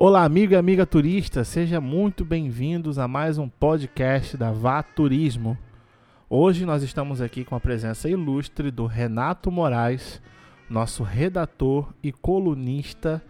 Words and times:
Olá, 0.00 0.22
amigo 0.22 0.52
e 0.52 0.56
amiga 0.56 0.86
turista, 0.86 1.42
sejam 1.42 1.82
muito 1.82 2.24
bem-vindos 2.24 3.00
a 3.00 3.08
mais 3.08 3.36
um 3.36 3.48
podcast 3.48 4.36
da 4.36 4.52
Vá 4.52 4.80
Turismo. 4.80 5.58
Hoje 6.30 6.64
nós 6.64 6.84
estamos 6.84 7.20
aqui 7.20 7.44
com 7.44 7.56
a 7.56 7.60
presença 7.60 8.08
ilustre 8.08 8.70
do 8.70 8.86
Renato 8.86 9.50
Moraes, 9.50 10.22
nosso 10.70 11.02
redator 11.02 11.92
e 12.00 12.12
colunista. 12.12 13.20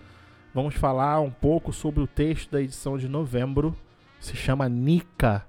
Vamos 0.53 0.75
falar 0.75 1.23
um 1.23 1.31
pouco 1.31 1.73
sobre 1.73 2.03
o 2.03 2.07
texto 2.07 2.51
da 2.51 2.61
edição 2.61 2.99
de 2.99 3.09
novembro, 3.09 3.75
se 4.21 4.37
chama 4.37 4.69
Nica. 4.69 5.47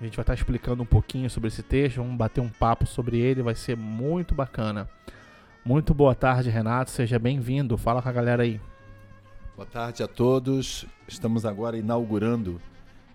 A 0.00 0.04
gente 0.04 0.16
vai 0.16 0.22
estar 0.22 0.34
explicando 0.34 0.84
um 0.84 0.86
pouquinho 0.86 1.28
sobre 1.28 1.48
esse 1.48 1.64
texto, 1.64 1.96
vamos 1.96 2.16
bater 2.16 2.40
um 2.40 2.48
papo 2.48 2.86
sobre 2.86 3.18
ele, 3.18 3.42
vai 3.42 3.56
ser 3.56 3.76
muito 3.76 4.32
bacana. 4.32 4.88
Muito 5.64 5.92
boa 5.92 6.14
tarde, 6.14 6.50
Renato, 6.50 6.92
seja 6.92 7.18
bem-vindo. 7.18 7.76
Fala 7.76 8.00
com 8.00 8.08
a 8.08 8.12
galera 8.12 8.44
aí. 8.44 8.60
Boa 9.54 9.66
tarde 9.66 10.02
a 10.02 10.08
todos. 10.08 10.86
Estamos 11.06 11.44
agora 11.44 11.76
inaugurando 11.76 12.58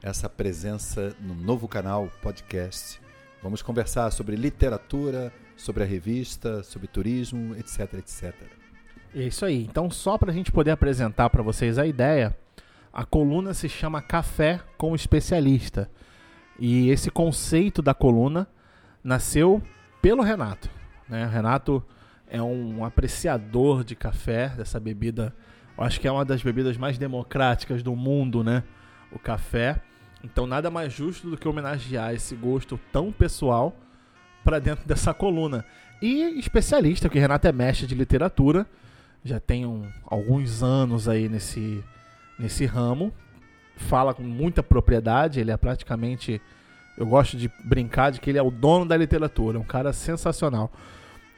essa 0.03 0.29
presença 0.29 1.15
no 1.19 1.33
novo 1.33 1.67
canal 1.67 2.11
podcast. 2.21 3.01
Vamos 3.41 3.63
conversar 3.63 4.11
sobre 4.11 4.35
literatura, 4.35 5.33
sobre 5.57 5.81
a 5.81 5.85
revista, 5.87 6.61
sobre 6.61 6.87
turismo, 6.87 7.55
etc, 7.55 7.95
etc. 7.95 8.35
É 9.15 9.23
isso 9.23 9.45
aí. 9.45 9.63
Então, 9.63 9.89
só 9.89 10.15
para 10.15 10.29
a 10.29 10.33
gente 10.33 10.51
poder 10.51 10.69
apresentar 10.69 11.27
para 11.31 11.41
vocês 11.41 11.79
a 11.79 11.87
ideia, 11.87 12.37
a 12.93 13.03
coluna 13.03 13.55
se 13.55 13.67
chama 13.67 13.99
Café 13.99 14.61
com 14.77 14.93
Especialista. 14.93 15.89
E 16.59 16.91
esse 16.91 17.09
conceito 17.09 17.81
da 17.81 17.95
coluna 17.95 18.47
nasceu 19.03 19.59
pelo 20.03 20.21
Renato. 20.21 20.69
Né? 21.09 21.25
O 21.25 21.29
Renato 21.29 21.83
é 22.27 22.39
um 22.39 22.85
apreciador 22.85 23.83
de 23.83 23.95
café, 23.95 24.49
dessa 24.49 24.79
bebida 24.79 25.33
acho 25.77 25.99
que 25.99 26.07
é 26.07 26.11
uma 26.11 26.25
das 26.25 26.41
bebidas 26.41 26.77
mais 26.77 26.97
democráticas 26.97 27.83
do 27.83 27.95
mundo, 27.95 28.43
né? 28.43 28.63
O 29.11 29.19
café. 29.19 29.81
Então 30.23 30.47
nada 30.47 30.69
mais 30.69 30.91
justo 30.91 31.29
do 31.29 31.37
que 31.37 31.47
homenagear 31.47 32.13
esse 32.13 32.35
gosto 32.35 32.79
tão 32.91 33.11
pessoal 33.11 33.75
para 34.43 34.59
dentro 34.59 34.85
dessa 34.87 35.13
coluna. 35.13 35.65
E 36.01 36.39
especialista, 36.39 37.09
que 37.09 37.19
Renato 37.19 37.47
é 37.47 37.51
mestre 37.51 37.87
de 37.87 37.95
literatura, 37.95 38.67
já 39.23 39.39
tem 39.39 39.65
um, 39.65 39.87
alguns 40.05 40.61
anos 40.61 41.07
aí 41.07 41.27
nesse, 41.27 41.83
nesse 42.37 42.65
ramo, 42.65 43.11
fala 43.75 44.13
com 44.13 44.23
muita 44.23 44.61
propriedade, 44.61 45.39
ele 45.39 45.51
é 45.51 45.57
praticamente, 45.57 46.41
eu 46.97 47.05
gosto 47.05 47.35
de 47.35 47.51
brincar 47.63 48.11
de 48.11 48.19
que 48.19 48.29
ele 48.29 48.37
é 48.37 48.41
o 48.41 48.51
dono 48.51 48.85
da 48.85 48.95
literatura, 48.95 49.59
um 49.59 49.63
cara 49.63 49.91
sensacional. 49.91 50.71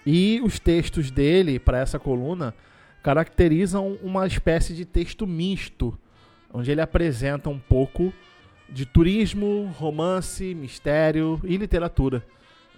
E 0.06 0.42
os 0.44 0.60
textos 0.60 1.12
dele 1.12 1.60
para 1.60 1.80
essa 1.80 2.00
coluna 2.00 2.54
caracterizam 3.02 3.98
uma 4.02 4.28
espécie 4.28 4.74
de 4.74 4.86
texto 4.86 5.26
misto, 5.26 5.98
onde 6.54 6.72
ele 6.72 6.82
apresenta 6.82 7.50
um 7.50 7.60
pouco 7.60 8.14
de 8.68 8.86
turismo, 8.86 9.74
romance, 9.78 10.54
mistério 10.54 11.40
e 11.44 11.58
literatura, 11.58 12.24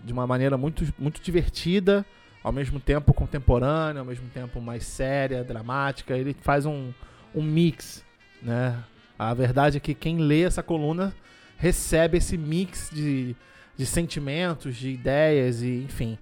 de 0.03 0.13
uma 0.13 0.25
maneira 0.25 0.57
muito, 0.57 0.85
muito 0.97 1.21
divertida, 1.21 2.05
ao 2.43 2.51
mesmo 2.51 2.79
tempo 2.79 3.13
contemporânea, 3.13 3.99
ao 3.99 4.05
mesmo 4.05 4.27
tempo 4.29 4.59
mais 4.61 4.85
séria, 4.85 5.43
dramática. 5.43 6.17
Ele 6.17 6.35
faz 6.41 6.65
um, 6.65 6.91
um 7.35 7.41
mix, 7.41 8.03
né? 8.41 8.83
A 9.17 9.33
verdade 9.33 9.77
é 9.77 9.79
que 9.79 9.93
quem 9.93 10.17
lê 10.17 10.41
essa 10.41 10.63
coluna 10.63 11.13
recebe 11.57 12.17
esse 12.17 12.37
mix 12.37 12.89
de, 12.91 13.35
de 13.77 13.85
sentimentos, 13.85 14.75
de 14.75 14.89
ideias 14.89 15.61
e 15.61 15.83
enfim. 15.83 16.17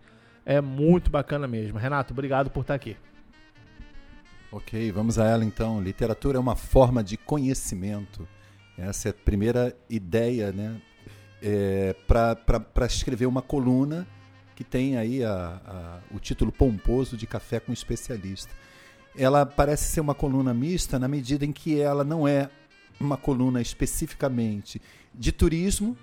É 0.45 0.59
muito 0.59 1.09
bacana 1.09 1.47
mesmo. 1.47 1.77
Renato, 1.77 2.11
obrigado 2.11 2.49
por 2.49 2.61
estar 2.61 2.73
aqui. 2.73 2.97
Ok, 4.51 4.91
vamos 4.91 5.19
a 5.19 5.27
ela 5.27 5.45
então. 5.45 5.79
Literatura 5.79 6.37
é 6.37 6.39
uma 6.39 6.55
forma 6.55 7.03
de 7.03 7.17
conhecimento. 7.17 8.27
Essa 8.75 9.09
é 9.09 9.11
a 9.11 9.13
primeira 9.13 9.77
ideia, 9.87 10.51
né? 10.51 10.81
É, 11.41 11.95
para 12.07 12.85
escrever 12.85 13.27
uma 13.27 13.43
coluna 13.43 14.07
que 14.55 14.63
tem 14.63 14.97
aí 14.97 15.23
a, 15.23 15.61
a, 15.65 15.99
o 16.15 16.19
título 16.19 16.51
pomposo 16.51 17.15
de 17.15 17.27
Café 17.27 17.59
com 17.59 17.71
Especialista. 17.71 18.51
Ela 19.15 19.45
parece 19.45 19.91
ser 19.91 20.01
uma 20.01 20.15
coluna 20.15 20.53
mista 20.53 20.97
na 20.97 21.07
medida 21.07 21.45
em 21.45 21.51
que 21.51 21.79
ela 21.79 22.03
não 22.03 22.27
é 22.27 22.49
uma 22.99 23.17
coluna 23.17 23.61
especificamente 23.61 24.81
de 25.13 25.31
turismo, 25.31 25.95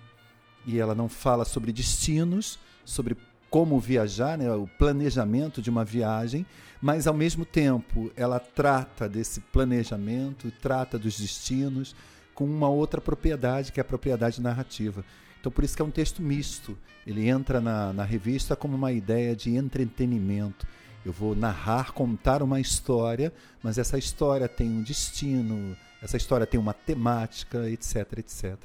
e 0.65 0.79
ela 0.79 0.95
não 0.95 1.09
fala 1.09 1.45
sobre 1.45 1.73
destinos, 1.73 2.59
sobre 2.85 3.17
como 3.51 3.79
viajar, 3.79 4.37
né, 4.37 4.53
o 4.53 4.67
planejamento 4.67 5.63
de 5.63 5.71
uma 5.71 5.85
viagem, 5.85 6.45
mas 6.81 7.07
ao 7.07 7.15
mesmo 7.15 7.45
tempo 7.45 8.11
ela 8.17 8.39
trata 8.39 9.09
desse 9.09 9.41
planejamento, 9.41 10.53
trata 10.61 10.99
dos 10.99 11.19
destinos 11.19 11.95
com 12.35 12.45
uma 12.45 12.69
outra 12.69 13.01
propriedade, 13.01 13.73
que 13.73 13.81
é 13.81 13.83
a 13.83 13.85
propriedade 13.85 14.41
narrativa. 14.41 15.05
Então, 15.41 15.51
por 15.51 15.65
isso 15.65 15.77
que 15.77 15.83
é 15.83 15.85
um 15.85 15.91
texto 15.91 16.21
misto. 16.21 16.77
Ele 17.07 17.29
entra 17.29 17.61
na, 17.61 17.93
na 17.93 18.05
revista 18.05 18.57
como 18.57 18.77
uma 18.77 18.93
ideia 18.93 19.35
de 19.35 19.55
entretenimento. 19.55 20.67
Eu 21.05 21.13
vou 21.13 21.37
narrar, 21.37 21.93
contar 21.93 22.43
uma 22.43 22.61
história, 22.61 23.33
mas 23.63 23.79
essa 23.79 23.97
história 23.97 24.49
tem 24.49 24.69
um 24.69 24.83
destino, 24.83 25.77
essa 26.03 26.17
história 26.17 26.47
tem 26.47 26.59
uma 26.59 26.75
temática, 26.75 27.71
etc, 27.71 28.19
etc. 28.19 28.57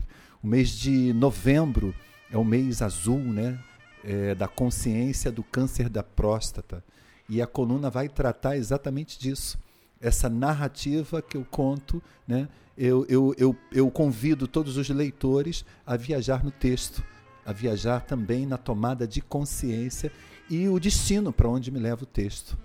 O 0.42 0.48
mês 0.48 0.72
de 0.72 1.14
novembro 1.14 1.94
é 2.32 2.38
o 2.38 2.44
mês 2.44 2.82
azul, 2.82 3.20
né? 3.20 3.60
É, 4.04 4.36
da 4.36 4.48
consciência 4.48 5.32
do 5.32 5.44
câncer 5.44 5.90
da 5.90 6.04
próstata. 6.04 6.84
E 7.30 7.42
a 7.42 7.48
coluna 7.48 7.90
vai 7.90 8.10
tratar 8.10 8.58
exatamente 8.58 9.20
disso. 9.20 9.58
Essa 10.00 10.30
narrativa 10.30 11.22
que 11.22 11.38
eu 11.38 11.46
conto, 11.50 12.02
né? 12.28 12.48
eu, 12.78 13.06
eu, 13.08 13.36
eu, 13.38 13.56
eu 13.72 13.92
convido 13.92 14.48
todos 14.48 14.78
os 14.78 14.90
leitores 14.90 15.66
a 15.86 15.96
viajar 15.96 16.44
no 16.44 16.52
texto, 16.52 17.04
a 17.46 17.54
viajar 17.54 18.02
também 18.02 18.46
na 18.46 18.58
tomada 18.58 19.08
de 19.08 19.22
consciência 19.22 20.12
e 20.50 20.68
o 20.68 20.80
destino 20.80 21.32
para 21.32 21.48
onde 21.48 21.72
me 21.72 21.80
leva 21.80 22.04
o 22.04 22.08
texto. 22.08 22.58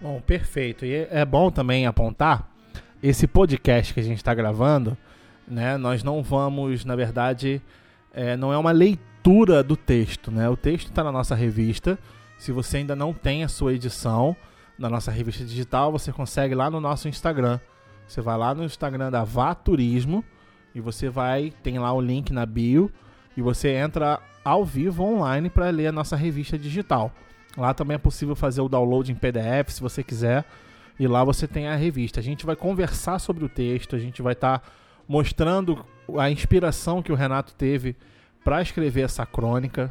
Bom, 0.00 0.20
perfeito. 0.20 0.84
E 0.84 1.06
é 1.10 1.24
bom 1.24 1.50
também 1.50 1.86
apontar 1.86 2.50
esse 3.02 3.26
podcast 3.26 3.94
que 3.94 4.00
a 4.00 4.02
gente 4.02 4.18
está 4.18 4.34
gravando, 4.34 4.96
né? 5.46 5.76
Nós 5.76 6.02
não 6.02 6.22
vamos, 6.22 6.84
na 6.84 6.96
verdade, 6.96 7.62
é, 8.12 8.36
não 8.36 8.52
é 8.52 8.58
uma 8.58 8.72
leitura 8.72 9.62
do 9.62 9.76
texto, 9.76 10.30
né? 10.30 10.48
O 10.48 10.56
texto 10.56 10.88
está 10.88 11.04
na 11.04 11.12
nossa 11.12 11.34
revista. 11.34 11.98
Se 12.38 12.52
você 12.52 12.78
ainda 12.78 12.96
não 12.96 13.12
tem 13.12 13.44
a 13.44 13.48
sua 13.48 13.74
edição 13.74 14.36
na 14.78 14.88
nossa 14.88 15.10
revista 15.10 15.44
digital, 15.44 15.92
você 15.92 16.12
consegue 16.12 16.54
lá 16.54 16.70
no 16.70 16.80
nosso 16.80 17.08
Instagram. 17.08 17.60
Você 18.06 18.20
vai 18.20 18.36
lá 18.36 18.54
no 18.54 18.64
Instagram 18.64 19.10
da 19.10 19.22
Vá 19.22 19.54
Turismo 19.54 20.24
e 20.74 20.80
você 20.80 21.08
vai, 21.08 21.52
tem 21.62 21.78
lá 21.78 21.92
o 21.92 22.00
link 22.00 22.32
na 22.32 22.46
bio 22.46 22.90
e 23.36 23.42
você 23.42 23.70
entra 23.70 24.20
ao 24.44 24.64
vivo 24.64 25.04
online 25.04 25.50
para 25.50 25.70
ler 25.70 25.88
a 25.88 25.92
nossa 25.92 26.16
revista 26.16 26.58
digital. 26.58 27.12
Lá 27.56 27.74
também 27.74 27.96
é 27.96 27.98
possível 27.98 28.34
fazer 28.34 28.60
o 28.60 28.68
download 28.68 29.10
em 29.12 29.14
PDF 29.14 29.70
se 29.70 29.80
você 29.80 30.02
quiser. 30.02 30.44
E 30.98 31.06
lá 31.06 31.24
você 31.24 31.46
tem 31.46 31.66
a 31.66 31.76
revista. 31.76 32.20
A 32.20 32.22
gente 32.22 32.44
vai 32.44 32.56
conversar 32.56 33.18
sobre 33.18 33.44
o 33.44 33.48
texto, 33.48 33.96
a 33.96 33.98
gente 33.98 34.22
vai 34.22 34.32
estar 34.32 34.58
tá 34.58 34.68
mostrando 35.08 35.84
a 36.18 36.30
inspiração 36.30 37.02
que 37.02 37.12
o 37.12 37.14
Renato 37.14 37.54
teve 37.54 37.96
para 38.44 38.62
escrever 38.62 39.02
essa 39.02 39.26
crônica. 39.26 39.90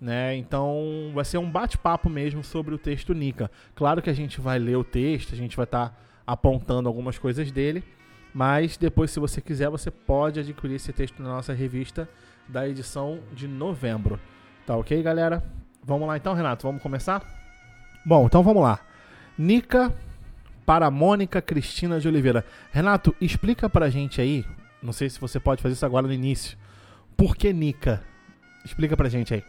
Né? 0.00 0.36
Então 0.36 1.12
vai 1.14 1.24
ser 1.24 1.38
um 1.38 1.48
bate-papo 1.48 2.10
mesmo 2.10 2.42
sobre 2.42 2.74
o 2.74 2.78
texto 2.78 3.14
Nika. 3.14 3.50
Claro 3.74 4.02
que 4.02 4.10
a 4.10 4.14
gente 4.14 4.40
vai 4.40 4.58
ler 4.58 4.76
o 4.76 4.84
texto, 4.84 5.32
a 5.32 5.36
gente 5.36 5.56
vai 5.56 5.64
estar 5.64 5.90
tá 5.90 5.96
apontando 6.26 6.88
algumas 6.88 7.18
coisas 7.18 7.52
dele, 7.52 7.84
mas 8.34 8.76
depois, 8.76 9.10
se 9.10 9.20
você 9.20 9.40
quiser, 9.40 9.68
você 9.68 9.90
pode 9.90 10.40
adquirir 10.40 10.76
esse 10.76 10.92
texto 10.92 11.22
na 11.22 11.28
nossa 11.28 11.52
revista 11.52 12.08
da 12.48 12.68
edição 12.68 13.20
de 13.32 13.46
novembro. 13.46 14.18
Tá 14.66 14.76
ok, 14.76 15.00
galera? 15.02 15.42
Vamos 15.84 16.08
lá 16.08 16.16
então, 16.16 16.34
Renato, 16.34 16.66
vamos 16.66 16.82
começar? 16.82 17.22
Bom, 18.04 18.26
então 18.26 18.42
vamos 18.42 18.62
lá. 18.62 18.80
Nika 19.38 19.92
para 20.64 20.90
Mônica 20.90 21.42
Cristina 21.42 22.00
de 22.00 22.08
Oliveira. 22.08 22.44
Renato, 22.70 23.14
explica 23.20 23.68
pra 23.68 23.90
gente 23.90 24.20
aí, 24.20 24.44
não 24.82 24.92
sei 24.92 25.08
se 25.08 25.20
você 25.20 25.38
pode 25.38 25.62
fazer 25.62 25.74
isso 25.74 25.86
agora 25.86 26.06
no 26.06 26.12
início, 26.12 26.58
por 27.16 27.36
que 27.36 27.52
Nika? 27.52 28.02
Explica 28.64 28.96
pra 28.96 29.08
gente 29.08 29.34
aí. 29.34 29.44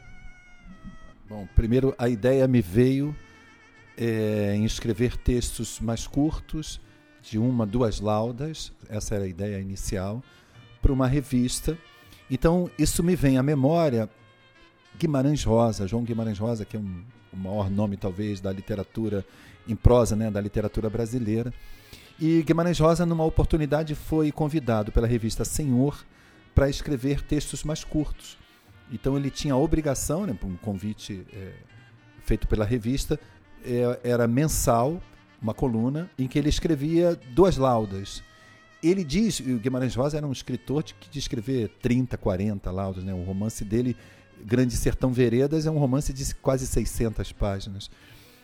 Bom, 1.28 1.48
primeiro 1.56 1.96
a 1.98 2.10
ideia 2.10 2.48
me 2.48 2.62
veio 2.62 3.16
é, 3.98 4.54
em 4.56 4.66
escrever 4.66 5.18
textos 5.18 5.80
mais 5.80 6.06
curtos, 6.06 6.80
de 7.22 7.40
uma, 7.40 7.66
duas 7.66 8.00
laudas, 8.00 8.74
essa 8.90 9.16
era 9.16 9.24
a 9.24 9.28
ideia 9.28 9.60
inicial, 9.60 10.22
para 10.82 10.92
uma 10.92 11.08
revista. 11.08 11.78
Então, 12.30 12.70
isso 12.78 13.02
me 13.02 13.16
vem 13.16 13.38
à 13.38 13.44
memória 13.44 14.10
Guimarães 14.98 15.44
Rosa, 15.44 15.88
João 15.88 16.04
Guimarães 16.04 16.38
Rosa, 16.38 16.66
que 16.66 16.76
é 16.76 16.80
um, 16.80 17.04
o 17.32 17.38
maior 17.38 17.70
nome, 17.70 17.96
talvez, 17.96 18.42
da 18.42 18.52
literatura 18.52 19.26
em 19.68 19.76
prosa, 19.76 20.16
né, 20.16 20.30
da 20.30 20.42
literatura 20.42 20.90
brasileira. 20.90 21.54
E 22.26 22.42
Guimarães 22.42 22.80
Rosa, 22.80 23.06
numa 23.06 23.26
oportunidade, 23.26 23.96
foi 23.96 24.32
convidado 24.32 24.94
pela 24.94 25.06
revista 25.06 25.44
Senhor 25.44 26.06
para 26.56 26.70
escrever 26.70 27.22
textos 27.22 27.66
mais 27.66 27.84
curtos. 27.84 28.38
Então 28.90 29.18
ele 29.18 29.30
tinha 29.30 29.56
a 29.56 29.58
obrigação, 29.58 30.26
né, 30.26 30.34
um 30.42 30.56
convite 30.56 31.28
é, 31.34 31.52
feito 32.24 32.48
pela 32.48 32.64
revista, 32.64 33.20
é, 33.66 34.00
era 34.06 34.26
mensal, 34.26 35.04
uma 35.42 35.54
coluna, 35.54 36.10
em 36.18 36.26
que 36.26 36.40
ele 36.40 36.48
escrevia 36.48 37.20
duas 37.32 37.58
laudas. 37.58 38.24
ele 38.82 39.04
diz, 39.04 39.42
o 39.42 39.58
Guimarães 39.58 39.94
Rosa 39.94 40.16
era 40.16 40.26
um 40.26 40.32
escritor 40.32 40.82
de, 40.82 40.96
de 41.12 41.20
escrever 41.20 41.72
30, 41.82 42.18
40 42.18 42.72
laudos, 42.72 43.04
né? 43.04 43.14
O 43.14 43.24
romance 43.24 43.66
dele, 43.66 43.98
Grande 44.46 44.78
Sertão 44.78 45.12
Veredas, 45.12 45.66
é 45.66 45.72
um 45.72 45.78
romance 45.78 46.14
de 46.14 46.34
quase 46.36 46.66
600 46.68 47.34
páginas. 47.34 47.92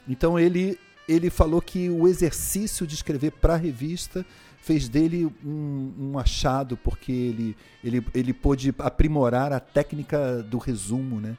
Então 0.05 0.37
ele, 0.37 0.77
ele 1.09 1.31
falou 1.31 1.59
que 1.59 1.89
o 1.89 2.07
exercício 2.07 2.85
de 2.85 2.93
escrever 2.93 3.31
para 3.31 3.55
a 3.55 3.57
revista 3.57 4.23
fez 4.61 4.87
dele 4.87 5.25
um, 5.43 5.93
um, 5.99 6.19
achado, 6.19 6.77
porque 6.77 7.11
ele, 7.11 7.57
ele, 7.83 8.05
ele 8.13 8.31
pôde 8.31 8.73
aprimorar 8.77 9.51
a 9.51 9.59
técnica 9.59 10.43
do 10.43 10.59
resumo. 10.59 11.19
Né? 11.19 11.35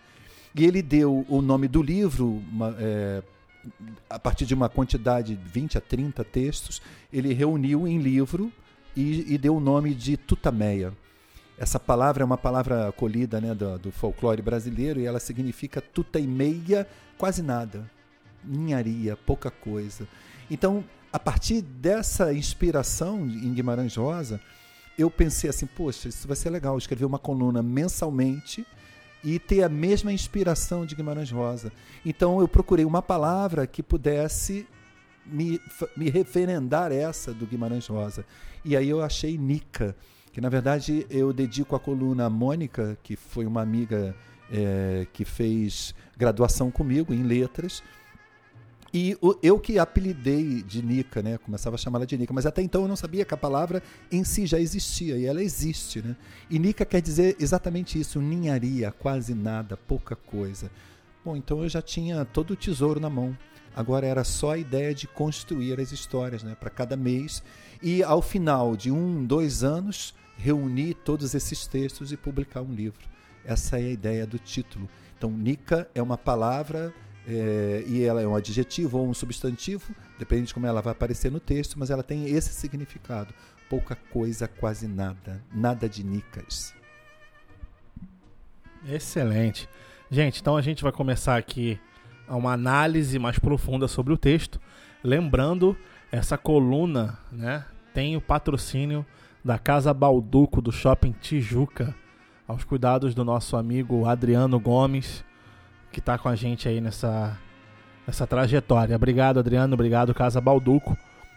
E 0.57 0.65
ele 0.65 0.83
deu 0.83 1.25
o 1.29 1.41
nome 1.41 1.69
do 1.69 1.81
livro, 1.81 2.43
uma, 2.51 2.75
é, 2.81 3.23
a 4.09 4.19
partir 4.19 4.45
de 4.45 4.55
uma 4.55 4.69
quantidade 4.69 5.37
de 5.37 5.49
20 5.49 5.79
a 5.79 5.81
30 5.81 6.25
textos, 6.25 6.83
ele 7.13 7.33
reuniu 7.33 7.87
em 7.87 7.99
livro 7.99 8.53
e, 8.97 9.33
e 9.33 9.39
deu 9.39 9.57
o 9.57 9.61
nome 9.61 9.95
de 9.95 10.17
Tutameia. 10.17 10.93
Essa 11.57 11.79
palavra 11.79 12.25
é 12.25 12.27
uma 12.27 12.39
palavra 12.39 12.89
acolhida 12.89 13.41
né, 13.41 13.55
do, 13.55 13.79
do 13.79 13.93
folclore 13.93 14.43
brasileiro 14.43 14.99
e 14.99 15.07
ela 15.07 15.21
significa 15.21 15.81
tuta 15.81 16.19
e 16.19 16.27
meia, 16.27 16.89
quase 17.17 17.41
nada. 17.41 17.89
Ninharia, 18.45 19.17
pouca 19.17 19.51
coisa. 19.51 20.07
Então, 20.51 20.85
a 21.13 21.19
partir 21.19 21.63
dessa 21.63 22.33
inspiração 22.33 23.27
em 23.27 23.53
Guimarães 23.53 23.97
Rosa, 23.97 24.41
eu 24.99 25.11
pensei 25.11 25.49
assim, 25.49 25.67
poxa, 25.67 26.09
isso 26.09 26.27
vai 26.27 26.37
ser 26.37 26.51
legal, 26.51 26.77
escrever 26.77 27.05
uma 27.05 27.19
coluna 27.19 27.63
mensalmente 27.63 28.67
e 29.23 29.39
ter 29.39 29.63
a 29.63 29.69
mesma 29.69 30.13
inspiração 30.13 30.85
de 30.87 30.95
Guimarães 30.95 31.31
Rosa. 31.31 31.73
Então 32.05 32.41
eu 32.41 32.49
procurei 32.49 32.85
uma 32.85 33.03
palavra 33.03 33.67
que 33.67 33.83
pudesse 33.83 34.67
me, 35.27 35.61
me 35.97 36.11
referendar 36.11 36.93
essa 36.93 37.33
do 37.33 37.47
Guimarães 37.47 37.87
Rosa. 37.87 38.25
E 38.65 38.77
aí 38.77 38.89
eu 38.89 39.03
achei 39.03 39.37
Nica, 39.37 39.97
que 40.33 40.41
na 40.41 40.49
verdade 40.49 41.07
eu 41.11 41.33
dedico 41.33 41.75
a 41.77 41.81
coluna 41.81 42.27
à 42.27 42.31
Mônica, 42.31 42.99
que 43.03 43.17
foi 43.17 43.47
uma 43.47 43.63
amiga 43.63 44.15
é, 44.51 45.07
que 45.13 45.25
fez 45.25 45.95
graduação 46.17 46.71
comigo 46.71 47.13
em 47.13 47.23
letras. 47.23 47.83
E 48.93 49.17
eu 49.43 49.59
que 49.61 49.79
apelidei 49.79 50.63
de 50.63 50.83
Nica, 50.83 51.23
né? 51.23 51.39
Começava 51.39 51.77
a 51.77 51.79
chamá-la 51.79 52.05
de 52.05 52.19
Nica, 52.19 52.33
mas 52.33 52.45
até 52.45 52.61
então 52.61 52.83
eu 52.83 52.89
não 52.89 52.97
sabia 52.97 53.25
que 53.25 53.33
a 53.33 53.37
palavra 53.37 53.81
em 54.11 54.25
si 54.25 54.47
já 54.47 54.59
existia, 54.59 55.17
e 55.17 55.27
ela 55.27 55.43
existe, 55.43 56.03
né? 56.03 56.17
E 56.51 56.59
Nica 56.59 56.85
quer 56.85 57.01
dizer 57.01 57.37
exatamente 57.39 58.01
isso, 58.01 58.21
ninharia, 58.21 58.91
quase 58.91 59.33
nada, 59.33 59.77
pouca 59.77 60.17
coisa. 60.17 60.71
Bom, 61.25 61.37
então 61.37 61.63
eu 61.63 61.69
já 61.69 61.81
tinha 61.81 62.25
todo 62.25 62.53
o 62.53 62.57
tesouro 62.57 62.99
na 62.99 63.09
mão. 63.09 63.37
Agora 63.77 64.07
era 64.07 64.25
só 64.25 64.53
a 64.53 64.59
ideia 64.59 64.93
de 64.93 65.07
construir 65.07 65.79
as 65.81 65.93
histórias, 65.93 66.43
né? 66.43 66.57
Para 66.59 66.71
cada 66.71 66.97
mês. 66.97 67.43
E 67.81 68.03
ao 68.03 68.21
final 68.21 68.75
de 68.75 68.91
um, 68.91 69.25
dois 69.25 69.63
anos, 69.63 70.13
reunir 70.37 70.95
todos 70.95 71.35
esses 71.35 71.67
textos 71.67 72.11
e 72.11 72.17
publicar 72.17 72.63
um 72.63 72.75
livro. 72.75 73.09
Essa 73.45 73.79
é 73.79 73.85
a 73.85 73.91
ideia 73.91 74.27
do 74.27 74.39
título. 74.39 74.89
Então, 75.17 75.31
Nica 75.31 75.89
é 75.95 76.03
uma 76.03 76.19
palavra 76.19 76.93
é, 77.27 77.85
e 77.87 78.03
ela 78.03 78.21
é 78.21 78.27
um 78.27 78.35
adjetivo 78.35 78.99
ou 78.99 79.09
um 79.09 79.15
substantivo, 79.15 79.95
depende 80.19 80.47
de 80.47 80.55
como 80.55 80.67
ela 80.67 80.81
vai 80.81 80.93
aparecer 80.93 81.31
no 81.31 81.41
texto, 81.41 81.79
mas 81.79 81.91
ela 81.91 82.03
tem 82.03 82.27
esse 82.27 82.53
significado. 82.53 83.35
Pouca 83.69 83.95
coisa, 83.95 84.49
quase 84.49 84.89
nada. 84.89 85.43
Nada 85.53 85.89
de 85.89 86.03
nicas. 86.03 86.75
Excelente. 88.89 89.69
Gente, 90.11 90.41
então 90.41 90.57
a 90.57 90.63
gente 90.63 90.83
vai 90.83 90.91
começar 90.91 91.37
aqui 91.37 91.79
uma 92.29 92.53
análise 92.53 93.19
mais 93.19 93.39
profunda 93.39 93.87
sobre 93.87 94.13
o 94.13 94.19
texto. 94.19 94.61
Lembrando, 95.05 95.77
essa 96.11 96.37
coluna 96.37 97.19
né, 97.31 97.65
tem 97.95 98.17
o 98.17 98.21
patrocínio 98.21 99.07
da 99.45 99.59
Casa 99.59 99.95
Balduco 99.95 100.61
do 100.61 100.73
Shopping 100.73 101.13
Tijuca, 101.21 101.95
aos 102.47 102.65
cuidados 102.65 103.15
do 103.15 103.25
nosso 103.25 103.57
amigo 103.57 104.05
Adriano 104.07 104.59
Gomes 104.59 105.25
que 105.93 105.99
está 105.99 106.17
com 106.19 106.29
a 106.29 106.35
gente 106.35 106.69
aí 106.69 106.81
nessa, 106.81 107.37
nessa 108.07 108.27
trajetória. 108.27 108.97
Obrigado, 108.97 109.39
Adriano. 109.39 109.75
Obrigado, 109.75 110.15
Casa 110.15 110.41
Balduco. 110.41 110.97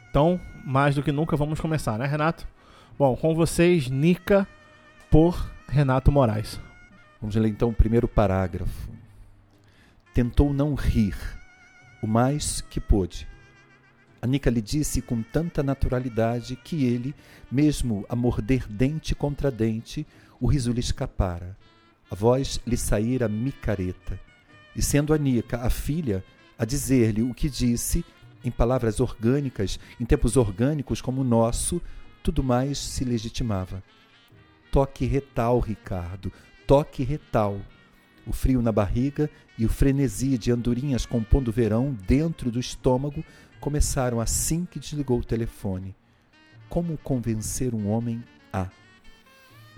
Então, 0.10 0.40
mais 0.64 0.96
do 0.96 1.04
que 1.04 1.12
nunca, 1.12 1.36
vamos 1.36 1.60
começar, 1.60 1.98
né, 1.98 2.06
Renato? 2.06 2.48
Bom, 2.98 3.16
com 3.16 3.34
vocês, 3.34 3.90
Nica 3.90 4.48
por 5.10 5.52
Renato 5.68 6.12
Moraes. 6.12 6.60
Vamos 7.20 7.36
ler 7.36 7.50
então 7.50 7.70
o 7.70 7.74
primeiro 7.74 8.08
parágrafo. 8.08 8.90
Tentou 10.14 10.54
não 10.54 10.76
rir, 10.76 11.16
o 12.02 12.08
mais 12.08 12.62
que 12.62 12.80
pôde. 12.80 13.28
A 14.22 14.28
Nica 14.28 14.50
lhe 14.50 14.62
disse 14.62 15.02
com 15.02 15.24
tanta 15.24 15.64
naturalidade 15.64 16.56
que 16.56 16.86
ele, 16.86 17.16
mesmo 17.52 18.06
a 18.08 18.16
morder 18.16 18.68
dente 18.68 19.16
contra 19.16 19.50
dente, 19.50 20.06
o 20.40 20.48
riso 20.48 20.72
lhe 20.72 20.80
escapara. 20.80 21.58
A 22.12 22.16
voz 22.16 22.60
lhe 22.66 22.78
saíra 22.78 23.28
micareta 23.28 24.20
e 24.76 24.82
sendo 24.82 25.14
Anica 25.14 25.58
a 25.58 25.70
filha, 25.70 26.24
a 26.58 26.66
dizer-lhe 26.66 27.22
o 27.22 27.34
que 27.34 27.50
disse, 27.50 28.06
em 28.44 28.52
palavras 28.52 29.00
orgânicas, 29.00 29.80
em 30.00 30.06
tempos 30.06 30.36
orgânicos 30.36 31.02
como 31.02 31.22
o 31.22 31.24
nosso, 31.24 31.82
tudo 32.22 32.44
mais 32.44 32.78
se 32.78 33.04
legitimava. 33.04 33.84
Toque 34.72 35.06
retal, 35.06 35.60
Ricardo, 35.60 36.32
toque 36.66 37.04
retal. 37.04 37.60
O 38.26 38.32
frio 38.32 38.62
na 38.62 38.72
barriga 38.72 39.30
e 39.58 39.66
o 39.66 39.70
frenesi 39.70 40.38
de 40.38 40.52
andorinhas 40.52 41.06
compondo 41.06 41.50
o 41.50 41.52
verão 41.52 41.96
dentro 42.08 42.50
do 42.50 42.60
estômago 42.60 43.24
começaram 43.60 44.20
assim 44.20 44.66
que 44.66 44.80
desligou 44.80 45.20
o 45.20 45.24
telefone. 45.24 45.96
Como 46.70 46.98
convencer 46.98 47.76
um 47.76 47.90
homem 47.90 48.24
a? 48.52 48.68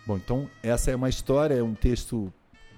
Bom, 0.06 0.18
então 0.18 0.50
essa 0.62 0.92
é 0.92 0.96
uma 0.96 1.10
história, 1.10 1.56
é 1.56 1.64
um 1.64 1.74
texto 1.74 2.32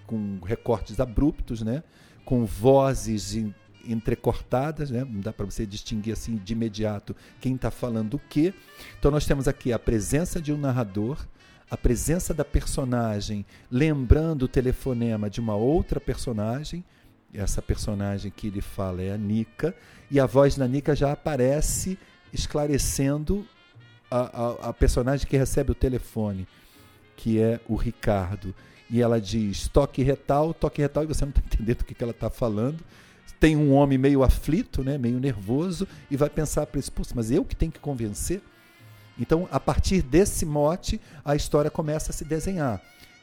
com 0.06 0.40
recortes 0.44 1.00
abruptos, 1.00 1.62
né? 1.62 1.84
Com 2.28 2.44
vozes 2.44 3.38
entrecortadas, 3.86 4.92
né? 4.92 5.08
não 5.10 5.22
dá 5.22 5.32
para 5.32 5.46
você 5.46 5.66
distinguir 5.66 6.12
assim 6.12 6.36
de 6.36 6.52
imediato 6.52 7.16
quem 7.40 7.56
está 7.56 7.72
falando 7.72 8.16
o 8.16 8.20
quê. 8.20 8.54
Então 9.00 9.10
nós 9.10 9.26
temos 9.26 9.48
aqui 9.48 9.72
a 9.72 9.80
presença 9.80 10.42
de 10.42 10.52
um 10.52 10.58
narrador, 10.58 11.26
a 11.72 11.78
presença 11.78 12.34
da 12.34 12.44
personagem 12.44 13.46
lembrando 13.72 14.44
o 14.44 14.48
telefonema 14.50 15.30
de 15.30 15.40
uma 15.40 15.56
outra 15.56 16.02
personagem, 16.02 16.84
essa 17.34 17.62
personagem 17.62 18.30
que 18.30 18.48
ele 18.48 18.60
fala 18.60 19.02
é 19.02 19.14
a 19.14 19.18
Nica, 19.18 19.74
e 20.12 20.20
a 20.20 20.26
voz 20.26 20.58
da 20.58 20.68
Nica 20.68 20.94
já 20.94 21.14
aparece 21.14 21.98
esclarecendo 22.34 23.48
a, 24.12 24.18
a, 24.18 24.70
a 24.70 24.74
personagem 24.74 25.26
que 25.26 25.38
recebe 25.38 25.72
o 25.72 25.76
telefone, 25.76 26.46
que 27.16 27.40
é 27.40 27.62
o 27.70 27.76
Ricardo 27.76 28.54
e 28.90 29.02
ela 29.02 29.20
diz 29.20 29.68
toque 29.68 30.02
retal, 30.02 30.54
toque 30.54 30.82
retal, 30.82 31.04
e 31.04 31.08
você 31.08 31.26
não 31.26 31.30
está 31.30 31.42
entendendo 31.46 31.82
o 31.82 31.86
que, 31.86 31.94
que 31.94 32.04
ela 32.04 32.12
está 32.12 32.30
falando. 32.30 32.84
Tem 33.40 33.56
um 33.56 33.74
homem 33.74 33.98
meio 33.98 34.24
aflito, 34.24 34.84
né, 34.84 34.98
meio 34.98 35.20
nervoso, 35.20 35.88
e 36.10 36.18
vai 36.18 36.30
pensar 36.30 36.66
para 36.66 36.80
isso, 36.80 36.92
mas 37.14 37.30
eu 37.30 37.46
que 37.46 37.56
tenho 37.56 37.72
que 37.72 37.80
convencer? 37.80 38.42
Então, 39.20 39.48
a 39.52 39.60
partir 39.60 40.02
desse 40.02 40.46
mote, 40.46 41.02
a 41.26 41.36
história 41.36 41.72
começa 41.72 42.12
a 42.12 42.14
se 42.14 42.24
desenhar. 42.24 42.82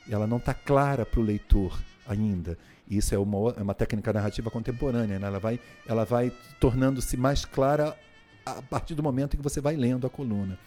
Ela 0.08 0.26
não 0.26 0.36
está 0.36 0.52
clara 0.52 1.06
para 1.06 1.20
o 1.20 1.22
leitor 1.22 1.80
ainda. 2.06 2.58
Isso 2.88 3.14
é 3.14 3.18
uma, 3.18 3.54
é 3.56 3.62
uma 3.62 3.74
técnica 3.74 4.12
narrativa 4.12 4.50
contemporânea. 4.50 5.18
Né? 5.18 5.26
Ela 5.26 5.38
vai, 5.38 5.60
ela 5.86 6.04
vai 6.04 6.32
tornando-se 6.60 7.16
mais 7.16 7.44
clara 7.44 7.96
a 8.44 8.60
partir 8.60 8.94
do 8.94 9.02
momento 9.02 9.34
em 9.34 9.36
que 9.38 9.42
você 9.42 9.60
vai 9.60 9.76
lendo 9.76 10.06
a 10.06 10.10
coluna. 10.10 10.58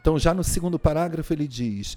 Então, 0.00 0.18
já 0.18 0.34
no 0.34 0.44
segundo 0.44 0.78
parágrafo, 0.78 1.32
ele 1.32 1.48
diz: 1.48 1.96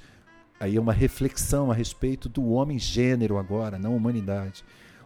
Aí 0.60 0.76
é 0.76 0.82
uma 0.82 0.94
reflexão 0.94 1.72
a 1.72 1.74
respeito 1.74 2.28
do 2.28 2.50
homem 2.50 2.80
gênero 2.80 3.38
agora, 3.38 3.78
não 3.78 3.96
humanidade. 3.96 4.64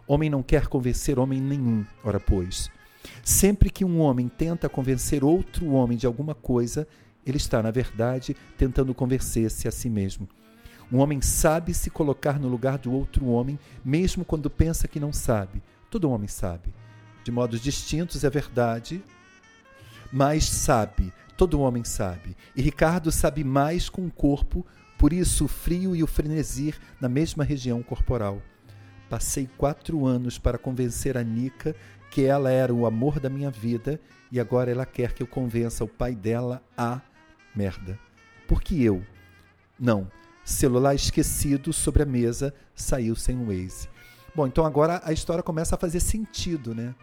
Homem 0.08 0.30
não 0.30 0.42
quer 0.42 0.68
convencer 0.68 1.20
homem 1.20 1.42
nenhum, 1.42 1.86
ora 2.04 2.20
pois. 2.20 2.72
Sempre 3.24 3.70
que 3.70 3.84
um 3.84 4.00
homem 4.00 4.30
tenta 4.30 4.70
convencer 4.70 5.24
outro 5.24 5.72
homem 5.72 5.98
de 5.98 6.06
alguma 6.06 6.34
coisa, 6.34 6.88
ele 7.26 7.38
está, 7.38 7.62
na 7.62 7.72
verdade, 7.72 8.36
tentando 8.58 8.94
convencer-se 8.94 9.68
a 9.68 9.72
si 9.72 9.90
mesmo. 9.90 10.28
Um 10.92 11.00
homem 11.00 11.22
sabe 11.22 11.74
se 11.74 11.90
colocar 11.90 12.40
no 12.40 12.48
lugar 12.48 12.78
do 12.78 12.92
outro 12.92 13.26
homem, 13.28 13.58
mesmo 13.84 14.26
quando 14.26 14.50
pensa 14.50 14.88
que 14.88 15.00
não 15.00 15.14
sabe. 15.14 15.62
Todo 15.90 16.10
homem 16.10 16.28
sabe. 16.28 16.74
De 17.24 17.32
modos 17.32 17.62
distintos, 17.62 18.24
é 18.24 18.30
verdade, 18.30 19.04
mas 20.12 20.44
sabe. 20.46 21.14
Todo 21.38 21.62
homem 21.62 21.84
sabe. 21.84 22.36
E 22.56 22.62
Ricardo 22.62 23.12
sabe 23.12 23.44
mais 23.44 23.90
com 23.90 24.06
o 24.06 24.12
corpo 24.12 24.66
por 25.02 25.14
isso, 25.14 25.46
o 25.46 25.48
frio 25.48 25.96
e 25.96 26.04
o 26.04 26.08
frenesi 26.08 26.76
na 27.00 27.10
mesma 27.10 27.44
região 27.44 27.82
corporal. 27.82 28.40
Passei 29.10 29.50
quatro 29.58 30.06
anos 30.06 30.38
para 30.38 30.60
convencer 30.60 31.18
a 31.18 31.24
Nica 31.24 31.76
que 32.12 32.24
ela 32.24 32.52
era 32.52 32.72
o 32.72 32.86
amor 32.86 33.20
da 33.20 33.28
minha 33.28 33.50
vida 33.50 34.00
e 34.32 34.40
agora 34.40 34.70
ela 34.70 34.86
quer 34.86 35.14
que 35.14 35.24
eu 35.24 35.26
convença 35.26 35.84
o 35.84 35.88
pai 35.88 36.14
dela 36.14 36.62
a 36.78 37.02
merda. 37.56 37.98
Por 38.48 38.62
que 38.62 38.84
eu? 38.84 39.04
Não. 39.80 40.08
Celular 40.46 40.94
esquecido 40.94 41.74
sobre 41.74 42.04
a 42.04 42.06
mesa 42.06 42.54
saiu 42.76 43.16
sem 43.16 43.36
o 43.36 43.48
Waze. 43.48 43.90
Bom, 44.36 44.46
então 44.46 44.64
agora 44.64 45.02
a 45.04 45.12
história 45.12 45.42
começa 45.42 45.74
a 45.74 45.80
fazer 45.80 46.00
sentido, 46.00 46.76
né? 46.76 46.94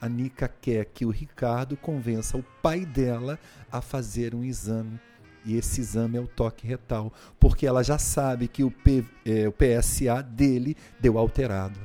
A 0.00 0.08
Nica 0.08 0.46
quer 0.46 0.84
que 0.84 1.04
o 1.04 1.10
Ricardo 1.10 1.76
convença 1.76 2.36
o 2.36 2.44
pai 2.62 2.86
dela 2.86 3.40
a 3.72 3.80
fazer 3.80 4.36
um 4.36 4.44
exame 4.44 5.00
E 5.44 5.56
esse 5.56 5.80
exame 5.80 6.18
é 6.18 6.20
o 6.20 6.26
toque 6.26 6.66
retal, 6.66 7.12
porque 7.38 7.66
ela 7.66 7.82
já 7.82 7.98
sabe 7.98 8.46
que 8.46 8.62
o, 8.62 8.70
P, 8.70 9.04
é, 9.24 9.48
o 9.48 9.52
PSA 9.52 10.22
dele 10.22 10.76
deu 11.00 11.18
alterado. 11.18 11.78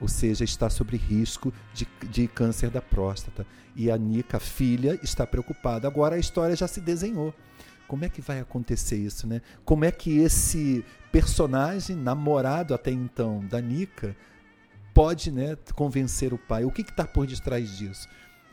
Ou 0.00 0.08
seja, 0.08 0.44
está 0.44 0.68
sob 0.68 0.96
risco 0.96 1.52
de, 1.72 1.86
de 2.08 2.28
câncer 2.28 2.70
da 2.70 2.82
próstata. 2.82 3.46
E 3.74 3.90
a 3.90 3.96
Nica, 3.96 4.38
filha, 4.38 4.98
está 5.02 5.26
preocupada. 5.26 5.88
Agora 5.88 6.16
a 6.16 6.18
história 6.18 6.54
já 6.54 6.68
se 6.68 6.80
desenhou. 6.80 7.34
Como 7.88 8.04
é 8.04 8.08
que 8.08 8.20
vai 8.20 8.40
acontecer 8.40 8.96
isso, 8.96 9.26
né? 9.26 9.40
Como 9.64 9.84
é 9.84 9.90
que 9.90 10.18
esse 10.18 10.84
personagem, 11.10 11.96
namorado 11.96 12.74
até 12.74 12.90
então 12.90 13.44
da 13.46 13.60
Nica, 13.60 14.16
pode 14.92 15.30
né, 15.30 15.56
convencer 15.74 16.34
o 16.34 16.38
pai? 16.38 16.64
O 16.64 16.70
que 16.70 16.82
está 16.82 17.06
por 17.06 17.26
detrás 17.26 17.76
disso? 17.76 18.08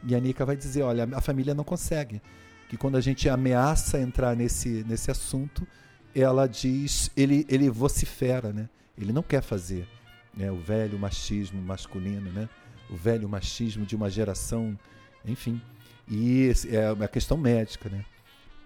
E 0.06 0.16
a 0.16 0.20
Nica 0.20 0.46
vai 0.46 0.56
dizer: 0.56 0.84
olha, 0.84 1.08
a 1.14 1.22
família 1.22 1.54
não 1.54 1.64
consegue. 1.64 2.22
Que 2.70 2.78
quando 2.78 2.98
a 2.98 3.02
gente 3.02 3.30
ameaça 3.30 4.00
entrar 4.00 4.36
nesse, 4.36 4.84
nesse 4.88 5.12
assunto, 5.12 5.68
ela 6.16 6.48
diz, 6.48 7.12
ele, 7.16 7.46
ele 7.50 7.70
vocifera, 7.70 8.52
né? 8.52 8.70
Ele 8.98 9.12
não 9.12 9.24
quer 9.24 9.42
fazer. 9.42 9.88
Né? 10.36 10.52
O 10.52 10.58
velho 10.58 10.98
machismo 10.98 11.62
masculino, 11.62 12.32
né? 12.32 12.50
O 12.90 12.96
velho 12.96 13.28
machismo 13.30 13.86
de 13.86 13.96
uma 13.96 14.10
geração, 14.10 14.78
enfim. 15.26 15.62
E 16.08 16.52
é 16.70 16.92
uma 16.92 17.08
questão 17.08 17.38
médica, 17.38 17.90
né? 17.90 18.04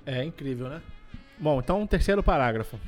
É 0.06 0.24
incrível, 0.24 0.70
né? 0.70 0.82
Bom, 1.38 1.60
então, 1.60 1.82
um 1.82 1.88
terceiro 1.88 2.24
parágrafo. 2.24 2.80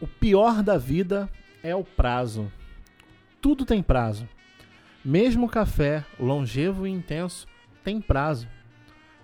O 0.00 0.06
pior 0.06 0.62
da 0.62 0.76
vida 0.76 1.28
é 1.62 1.74
o 1.74 1.84
prazo. 1.84 2.50
Tudo 3.40 3.64
tem 3.64 3.82
prazo. 3.82 4.28
Mesmo 5.04 5.46
o 5.46 5.50
café, 5.50 6.04
longevo 6.18 6.86
e 6.86 6.90
intenso, 6.90 7.46
tem 7.84 8.00
prazo. 8.00 8.48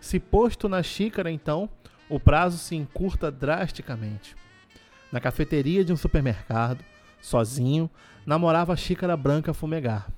Se 0.01 0.19
posto 0.19 0.69
na 0.69 0.83
xícara, 0.83 1.31
então, 1.31 1.69
o 2.09 2.19
prazo 2.19 2.59
se 2.59 2.75
encurta 2.75 3.31
drasticamente. 3.31 4.35
Na 5.13 5.21
cafeteria 5.21 5.85
de 5.85 5.93
um 5.93 5.97
supermercado, 5.97 6.85
sozinho, 7.21 7.91
namorava 8.25 8.73
a 8.73 8.77
xícara 8.77 9.17
branca 9.17 9.53
fumegar. 9.53 10.09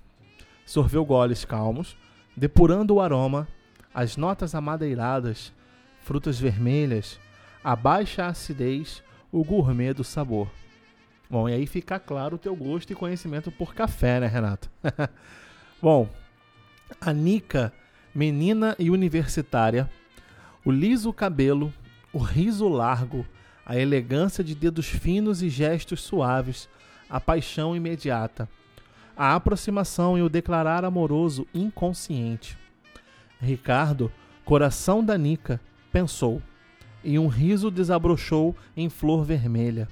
Sorveu 0.64 1.04
goles 1.04 1.44
calmos, 1.44 1.96
depurando 2.36 2.94
o 2.94 3.00
aroma, 3.00 3.48
as 3.92 4.16
notas 4.16 4.54
amadeiradas, 4.54 5.52
frutas 6.00 6.38
vermelhas, 6.38 7.18
a 7.62 7.76
baixa 7.76 8.26
acidez, 8.26 9.02
o 9.30 9.44
gourmet 9.44 9.92
do 9.92 10.04
sabor. 10.04 10.48
Bom, 11.28 11.48
e 11.48 11.54
aí 11.54 11.66
fica 11.66 11.98
claro 11.98 12.36
o 12.36 12.38
teu 12.38 12.54
gosto 12.54 12.92
e 12.92 12.96
conhecimento 12.96 13.50
por 13.50 13.74
café, 13.74 14.20
né, 14.20 14.26
Renato? 14.26 14.70
Bom, 15.80 16.08
a 17.00 17.12
Nica, 17.12 17.72
menina 18.14 18.76
e 18.78 18.90
universitária, 18.90 19.90
o 20.64 20.70
liso 20.70 21.12
cabelo, 21.12 21.72
o 22.12 22.18
riso 22.18 22.68
largo, 22.68 23.26
a 23.64 23.76
elegância 23.76 24.42
de 24.44 24.54
dedos 24.54 24.86
finos 24.86 25.42
e 25.42 25.48
gestos 25.48 26.00
suaves, 26.00 26.68
a 27.08 27.20
paixão 27.20 27.74
imediata, 27.74 28.48
a 29.16 29.34
aproximação 29.34 30.16
e 30.16 30.22
o 30.22 30.28
declarar 30.28 30.84
amoroso 30.84 31.46
inconsciente. 31.54 32.56
Ricardo, 33.40 34.10
coração 34.44 35.04
da 35.04 35.16
Nica, 35.18 35.60
pensou, 35.90 36.40
e 37.04 37.18
um 37.18 37.26
riso 37.26 37.70
desabrochou 37.70 38.56
em 38.76 38.88
flor 38.88 39.24
vermelha. 39.24 39.88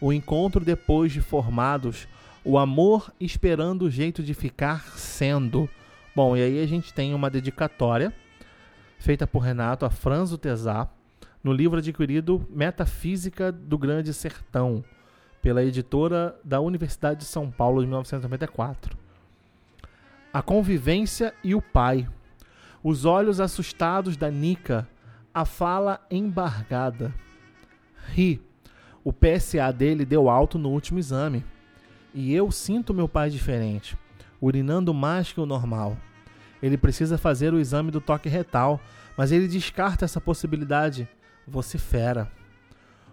O 0.00 0.12
encontro 0.12 0.64
depois 0.64 1.12
de 1.12 1.20
formados 1.20 2.06
o 2.44 2.58
amor 2.58 3.12
esperando 3.20 3.82
o 3.82 3.90
jeito 3.90 4.22
de 4.22 4.34
ficar 4.34 4.96
sendo. 4.96 5.68
Bom, 6.22 6.36
e 6.36 6.42
aí 6.42 6.62
a 6.62 6.66
gente 6.66 6.92
tem 6.92 7.14
uma 7.14 7.30
dedicatória 7.30 8.12
feita 8.98 9.26
por 9.26 9.38
Renato 9.38 9.86
a 9.86 9.90
Franzo 9.90 10.36
Tesar 10.36 10.92
no 11.42 11.50
livro 11.50 11.78
adquirido 11.78 12.46
Metafísica 12.50 13.50
do 13.50 13.78
Grande 13.78 14.12
Sertão, 14.12 14.84
pela 15.40 15.64
editora 15.64 16.38
da 16.44 16.60
Universidade 16.60 17.20
de 17.20 17.24
São 17.24 17.50
Paulo 17.50 17.80
de 17.80 17.86
1994. 17.86 18.94
A 20.30 20.42
convivência 20.42 21.32
e 21.42 21.54
o 21.54 21.62
pai. 21.62 22.06
Os 22.84 23.06
olhos 23.06 23.40
assustados 23.40 24.14
da 24.14 24.30
Nica, 24.30 24.86
a 25.32 25.46
fala 25.46 26.04
embargada. 26.10 27.14
Ri. 28.08 28.42
O 29.02 29.10
PSA 29.10 29.72
dele 29.72 30.04
deu 30.04 30.28
alto 30.28 30.58
no 30.58 30.68
último 30.68 30.98
exame. 30.98 31.42
E 32.12 32.34
eu 32.34 32.50
sinto 32.50 32.92
meu 32.92 33.08
pai 33.08 33.30
diferente, 33.30 33.96
urinando 34.38 34.92
mais 34.92 35.32
que 35.32 35.40
o 35.40 35.46
normal. 35.46 35.96
Ele 36.62 36.76
precisa 36.76 37.16
fazer 37.16 37.54
o 37.54 37.58
exame 37.58 37.90
do 37.90 38.00
toque 38.00 38.28
retal, 38.28 38.80
mas 39.16 39.32
ele 39.32 39.48
descarta 39.48 40.04
essa 40.04 40.20
possibilidade. 40.20 41.08
Vocifera. 41.46 42.30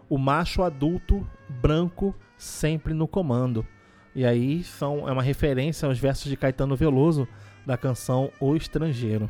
O 0.09 0.17
macho 0.17 0.63
adulto, 0.63 1.27
branco, 1.49 2.15
sempre 2.37 2.93
no 2.93 3.07
comando. 3.07 3.65
E 4.13 4.25
aí 4.25 4.63
são, 4.63 5.07
é 5.07 5.11
uma 5.11 5.23
referência 5.23 5.87
aos 5.87 5.99
versos 5.99 6.29
de 6.29 6.37
Caetano 6.37 6.75
Veloso 6.75 7.27
da 7.65 7.77
canção 7.77 8.31
O 8.39 8.55
Estrangeiro. 8.55 9.29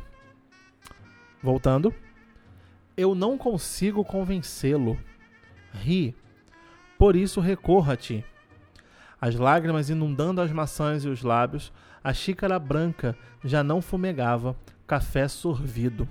Voltando. 1.42 1.94
Eu 2.96 3.14
não 3.14 3.38
consigo 3.38 4.04
convencê-lo. 4.04 4.98
Ri. 5.72 6.14
Por 6.98 7.14
isso 7.14 7.40
ti 7.96 8.24
as 9.20 9.34
lágrimas 9.34 9.90
inundando 9.90 10.40
as 10.40 10.50
maçãs 10.50 11.04
e 11.04 11.08
os 11.08 11.22
lábios, 11.22 11.72
a 12.02 12.12
xícara 12.12 12.58
branca 12.58 13.16
já 13.44 13.62
não 13.62 13.82
fumegava, 13.82 14.56
café 14.86 15.26
sorvido. 15.28 16.08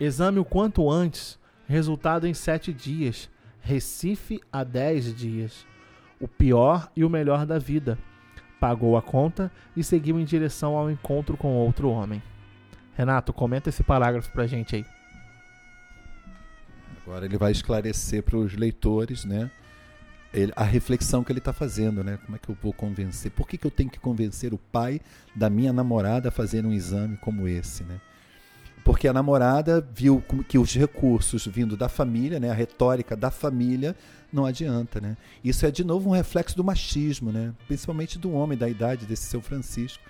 Exame 0.00 0.38
o 0.38 0.44
quanto 0.44 0.90
antes, 0.90 1.38
resultado 1.66 2.26
em 2.26 2.34
sete 2.34 2.72
dias, 2.72 3.30
Recife 3.64 4.40
a 4.52 4.64
dez 4.64 5.14
dias. 5.14 5.64
O 6.20 6.26
pior 6.26 6.90
e 6.96 7.04
o 7.04 7.10
melhor 7.10 7.46
da 7.46 7.60
vida. 7.60 7.96
Pagou 8.58 8.96
a 8.96 9.02
conta 9.02 9.52
e 9.76 9.84
seguiu 9.84 10.18
em 10.18 10.24
direção 10.24 10.76
ao 10.76 10.90
encontro 10.90 11.36
com 11.36 11.54
outro 11.54 11.88
homem. 11.88 12.20
Renato, 12.96 13.32
comenta 13.32 13.68
esse 13.68 13.84
parágrafo 13.84 14.32
pra 14.32 14.48
gente 14.48 14.74
aí. 14.74 14.84
Agora 17.04 17.24
ele 17.24 17.38
vai 17.38 17.52
esclarecer 17.52 18.22
para 18.24 18.36
os 18.36 18.54
leitores, 18.54 19.24
né? 19.24 19.48
Ele, 20.32 20.52
a 20.56 20.64
reflexão 20.64 21.22
que 21.22 21.30
ele 21.30 21.38
está 21.38 21.52
fazendo, 21.52 22.02
né? 22.02 22.18
Como 22.24 22.36
é 22.36 22.38
que 22.38 22.48
eu 22.48 22.56
vou 22.60 22.72
convencer? 22.72 23.30
Por 23.30 23.46
que, 23.46 23.58
que 23.58 23.66
eu 23.66 23.70
tenho 23.70 23.90
que 23.90 24.00
convencer 24.00 24.54
o 24.54 24.58
pai 24.58 25.00
da 25.34 25.50
minha 25.50 25.72
namorada 25.72 26.28
a 26.28 26.32
fazer 26.32 26.64
um 26.64 26.72
exame 26.72 27.16
como 27.18 27.46
esse, 27.46 27.84
né? 27.84 28.00
Porque 28.84 29.06
a 29.06 29.12
namorada 29.12 29.86
viu 29.94 30.22
que 30.48 30.58
os 30.58 30.74
recursos 30.74 31.46
vindo 31.46 31.76
da 31.76 31.88
família, 31.88 32.40
né, 32.40 32.50
a 32.50 32.54
retórica 32.54 33.14
da 33.14 33.30
família, 33.30 33.94
não 34.32 34.44
adianta, 34.44 35.00
né? 35.00 35.16
Isso 35.44 35.64
é 35.66 35.70
de 35.70 35.84
novo 35.84 36.08
um 36.08 36.12
reflexo 36.12 36.56
do 36.56 36.64
machismo, 36.64 37.30
né? 37.30 37.52
Principalmente 37.68 38.18
do 38.18 38.32
homem 38.32 38.58
da 38.58 38.68
idade 38.68 39.06
desse 39.06 39.26
seu 39.26 39.40
Francisco. 39.40 40.02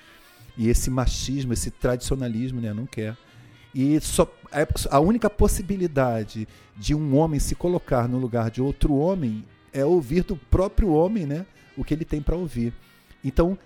E 0.56 0.68
esse 0.68 0.90
machismo, 0.90 1.52
esse 1.52 1.70
tradicionalismo, 1.70 2.60
né, 2.60 2.72
não 2.72 2.86
quer. 2.86 3.16
E 3.74 3.98
só, 4.00 4.30
é, 4.52 4.66
a 4.90 5.00
única 5.00 5.30
possibilidade 5.30 6.46
de 6.76 6.94
um 6.94 7.16
homem 7.16 7.40
se 7.40 7.54
colocar 7.54 8.06
no 8.06 8.18
lugar 8.18 8.50
de 8.50 8.60
outro 8.60 8.94
homem 8.94 9.44
é 9.72 9.84
ouvir 9.84 10.24
do 10.24 10.36
próprio 10.36 10.90
homem 10.90 11.26
né, 11.26 11.46
o 11.76 11.84
que 11.84 11.94
ele 11.94 12.04
tem 12.04 12.20
para 12.20 12.36
ouvir. 12.36 12.72
Então, 13.24 13.56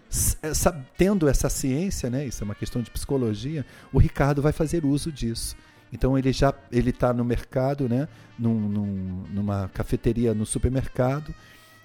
essa, 0.42 0.70
tendo 0.96 1.28
essa 1.28 1.48
ciência, 1.48 2.10
né, 2.10 2.26
isso 2.26 2.42
é 2.42 2.44
uma 2.44 2.54
questão 2.54 2.82
de 2.82 2.90
psicologia, 2.90 3.64
o 3.92 3.98
Ricardo 3.98 4.42
vai 4.42 4.52
fazer 4.52 4.84
uso 4.84 5.10
disso. 5.10 5.56
Então 5.92 6.18
ele 6.18 6.32
já 6.32 6.52
ele 6.70 6.90
está 6.90 7.12
no 7.12 7.24
mercado, 7.24 7.88
né, 7.88 8.08
num, 8.38 8.54
num, 8.54 9.24
numa 9.30 9.68
cafeteria 9.72 10.34
no 10.34 10.44
supermercado, 10.44 11.34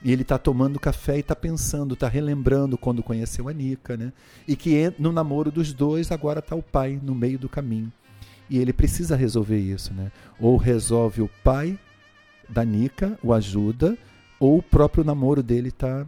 e 0.03 0.11
ele 0.11 0.23
está 0.23 0.37
tomando 0.37 0.79
café 0.79 1.17
e 1.17 1.19
está 1.19 1.35
pensando, 1.35 1.93
está 1.93 2.07
relembrando 2.07 2.77
quando 2.77 3.03
conheceu 3.03 3.47
a 3.47 3.53
Nica, 3.53 3.95
né? 3.95 4.11
E 4.47 4.55
que 4.55 4.91
no 4.97 5.11
namoro 5.11 5.51
dos 5.51 5.71
dois 5.73 6.11
agora 6.11 6.39
está 6.39 6.55
o 6.55 6.63
pai 6.63 6.99
no 7.01 7.13
meio 7.13 7.37
do 7.37 7.47
caminho. 7.47 7.91
E 8.49 8.57
ele 8.57 8.73
precisa 8.73 9.15
resolver 9.15 9.59
isso, 9.59 9.93
né? 9.93 10.11
Ou 10.39 10.57
resolve 10.57 11.21
o 11.21 11.29
pai 11.43 11.77
da 12.51 12.65
Nica, 12.65 13.17
o 13.23 13.33
ajuda, 13.33 13.97
ou 14.39 14.57
o 14.57 14.63
próprio 14.63 15.03
namoro 15.03 15.41
dele 15.41 15.71
tá, 15.71 16.05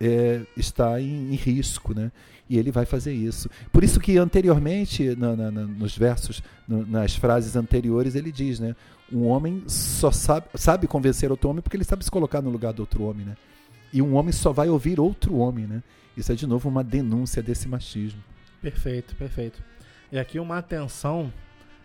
é, 0.00 0.42
está 0.56 1.00
em, 1.00 1.32
em, 1.32 1.34
risco, 1.34 1.94
né? 1.94 2.10
E 2.48 2.56
ele 2.56 2.70
vai 2.70 2.86
fazer 2.86 3.12
isso. 3.12 3.50
Por 3.72 3.82
isso 3.82 3.98
que 3.98 4.16
anteriormente, 4.18 5.16
na, 5.16 5.34
na, 5.34 5.50
nos 5.50 5.96
versos, 5.96 6.42
no, 6.66 6.86
nas 6.86 7.16
frases 7.16 7.56
anteriores, 7.56 8.14
ele 8.14 8.30
diz, 8.30 8.60
né? 8.60 8.74
Um 9.12 9.26
homem 9.26 9.62
só 9.66 10.10
sabe, 10.10 10.46
sabe 10.54 10.86
convencer 10.86 11.30
outro 11.30 11.50
homem 11.50 11.62
porque 11.62 11.76
ele 11.76 11.84
sabe 11.84 12.04
se 12.04 12.10
colocar 12.10 12.40
no 12.40 12.50
lugar 12.50 12.72
do 12.72 12.80
outro 12.80 13.04
homem, 13.04 13.26
né? 13.26 13.36
E 13.92 14.00
um 14.00 14.14
homem 14.14 14.32
só 14.32 14.52
vai 14.52 14.68
ouvir 14.68 14.98
outro 15.00 15.36
homem, 15.36 15.66
né? 15.66 15.82
Isso 16.16 16.32
é 16.32 16.34
de 16.34 16.46
novo 16.46 16.68
uma 16.68 16.82
denúncia 16.82 17.42
desse 17.42 17.68
machismo. 17.68 18.22
Perfeito, 18.62 19.14
perfeito. 19.16 19.62
E 20.10 20.18
aqui 20.18 20.38
uma 20.38 20.58
atenção, 20.58 21.32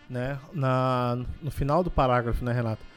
né, 0.08 0.38
na, 0.52 1.18
no 1.42 1.50
final 1.50 1.82
do 1.84 1.90
parágrafo, 1.90 2.44
né, 2.44 2.52
Renato? 2.52 2.91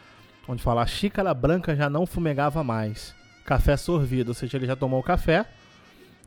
Onde 0.48 0.62
fala 0.62 0.84
a 0.84 0.86
xícara 0.86 1.34
branca 1.34 1.76
já 1.76 1.90
não 1.90 2.06
fumegava 2.06 2.64
mais. 2.64 3.16
Café 3.46 3.78
sorvido, 3.78 4.32
ou 4.32 4.34
seja, 4.34 4.58
ele 4.58 4.66
já 4.66 4.76
tomou 4.76 5.00
o 5.00 5.04
café 5.04 5.46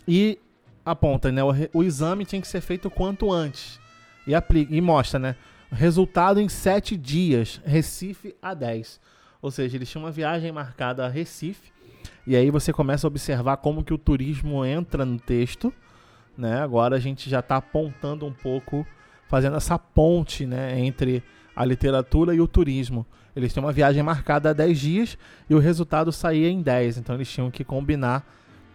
e 0.06 0.38
aponta, 0.84 1.30
né? 1.30 1.42
O, 1.42 1.52
o 1.74 1.82
exame 1.82 2.24
tinha 2.24 2.40
que 2.40 2.48
ser 2.48 2.60
feito 2.60 2.90
quanto 2.90 3.32
antes. 3.32 3.78
E, 4.26 4.34
aplica, 4.34 4.74
e 4.74 4.80
mostra, 4.80 5.18
né? 5.18 5.36
Resultado 5.70 6.40
em 6.40 6.48
sete 6.48 6.96
dias, 6.96 7.60
Recife 7.64 8.34
a 8.40 8.54
10. 8.54 9.00
Ou 9.40 9.50
seja, 9.50 9.76
eles 9.76 9.88
tinham 9.88 10.04
uma 10.04 10.10
viagem 10.10 10.50
marcada 10.50 11.04
a 11.04 11.08
Recife. 11.08 11.72
E 12.26 12.36
aí 12.36 12.50
você 12.50 12.72
começa 12.72 13.06
a 13.06 13.08
observar 13.08 13.58
como 13.58 13.84
que 13.84 13.92
o 13.92 13.98
turismo 13.98 14.64
entra 14.64 15.04
no 15.04 15.18
texto. 15.18 15.72
Né? 16.36 16.60
Agora 16.60 16.96
a 16.96 16.98
gente 17.00 17.28
já 17.28 17.40
está 17.40 17.56
apontando 17.56 18.24
um 18.26 18.32
pouco, 18.32 18.86
fazendo 19.28 19.56
essa 19.56 19.78
ponte 19.78 20.46
né, 20.46 20.78
entre 20.78 21.22
a 21.58 21.64
literatura 21.64 22.32
e 22.32 22.40
o 22.40 22.46
turismo. 22.46 23.04
Eles 23.34 23.52
tinham 23.52 23.66
uma 23.66 23.72
viagem 23.72 24.00
marcada 24.00 24.50
a 24.50 24.52
10 24.52 24.78
dias 24.78 25.18
e 25.50 25.56
o 25.56 25.58
resultado 25.58 26.12
saía 26.12 26.48
em 26.48 26.62
10. 26.62 26.98
Então 26.98 27.16
eles 27.16 27.28
tinham 27.28 27.50
que 27.50 27.64
combinar 27.64 28.24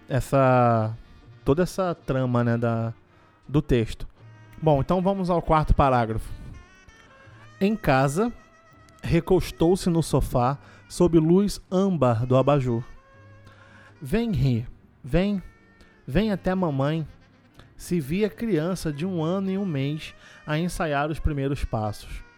essa 0.09 0.93
toda 1.45 1.63
essa 1.63 1.95
trama 1.95 2.43
né, 2.43 2.57
da, 2.57 2.93
do 3.47 3.61
texto. 3.61 4.05
Bom, 4.61 4.81
então 4.81 5.01
vamos 5.01 5.29
ao 5.29 5.41
quarto 5.41 5.73
parágrafo. 5.73 6.29
Em 7.59 7.73
casa, 7.73 8.33
recostou-se 9.01 9.89
no 9.89 10.03
sofá 10.03 10.57
sob 10.89 11.17
luz 11.17 11.61
âmbar 11.71 12.25
do 12.25 12.35
abajur. 12.35 12.83
Vem 14.01 14.33
rir, 14.33 14.67
vem, 15.01 15.41
vem 16.05 16.33
até 16.33 16.53
mamãe. 16.53 17.07
Se 17.77 18.01
via 18.01 18.29
criança 18.29 18.91
de 18.91 19.05
um 19.05 19.23
ano 19.23 19.49
e 19.49 19.57
um 19.57 19.65
mês 19.65 20.13
a 20.45 20.57
ensaiar 20.57 21.09
os 21.09 21.19
primeiros 21.19 21.63
passos. 21.63 22.32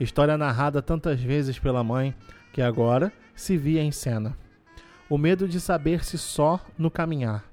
História 0.00 0.36
narrada 0.36 0.82
tantas 0.82 1.20
vezes 1.20 1.58
pela 1.58 1.84
mãe 1.84 2.14
que 2.52 2.60
agora 2.60 3.12
se 3.34 3.56
via 3.56 3.82
em 3.82 3.92
cena. 3.92 4.36
O 5.08 5.16
medo 5.16 5.46
de 5.46 5.60
saber-se 5.60 6.18
só 6.18 6.60
no 6.76 6.90
caminhar, 6.90 7.44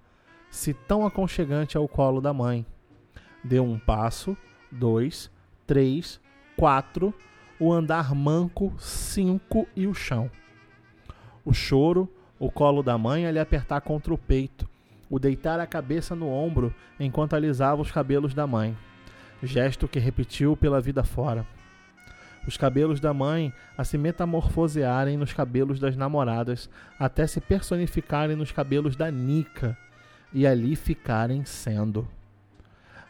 se 0.49 0.73
tão 0.73 1.05
aconchegante 1.05 1.77
ao 1.77 1.87
colo 1.87 2.19
da 2.19 2.33
mãe. 2.33 2.65
Deu 3.43 3.63
um 3.63 3.77
passo, 3.77 4.35
dois, 4.71 5.29
três, 5.67 6.19
quatro, 6.57 7.13
o 7.59 7.71
andar 7.71 8.15
manco, 8.15 8.73
cinco 8.79 9.67
e 9.75 9.85
o 9.85 9.93
chão. 9.93 10.29
O 11.45 11.53
choro, 11.53 12.11
o 12.39 12.49
colo 12.49 12.81
da 12.81 12.97
mãe 12.97 13.27
a 13.27 13.31
lhe 13.31 13.39
apertar 13.39 13.81
contra 13.81 14.13
o 14.13 14.17
peito, 14.17 14.67
o 15.09 15.19
deitar 15.19 15.59
a 15.59 15.67
cabeça 15.67 16.15
no 16.15 16.27
ombro 16.27 16.73
enquanto 16.99 17.35
alisava 17.35 17.81
os 17.81 17.91
cabelos 17.91 18.33
da 18.33 18.47
mãe. 18.47 18.75
Gesto 19.43 19.87
que 19.87 19.99
repetiu 19.99 20.57
pela 20.57 20.81
vida 20.81 21.03
fora. 21.03 21.45
Os 22.47 22.57
cabelos 22.57 22.99
da 22.99 23.13
mãe 23.13 23.53
a 23.77 23.83
se 23.83 23.97
metamorfosearem 23.97 25.17
nos 25.17 25.33
cabelos 25.33 25.79
das 25.79 25.95
namoradas, 25.95 26.69
até 26.99 27.27
se 27.27 27.39
personificarem 27.39 28.35
nos 28.35 28.51
cabelos 28.51 28.95
da 28.95 29.11
Nica 29.11 29.77
e 30.33 30.47
ali 30.47 30.75
ficarem 30.75 31.45
sendo. 31.45 32.07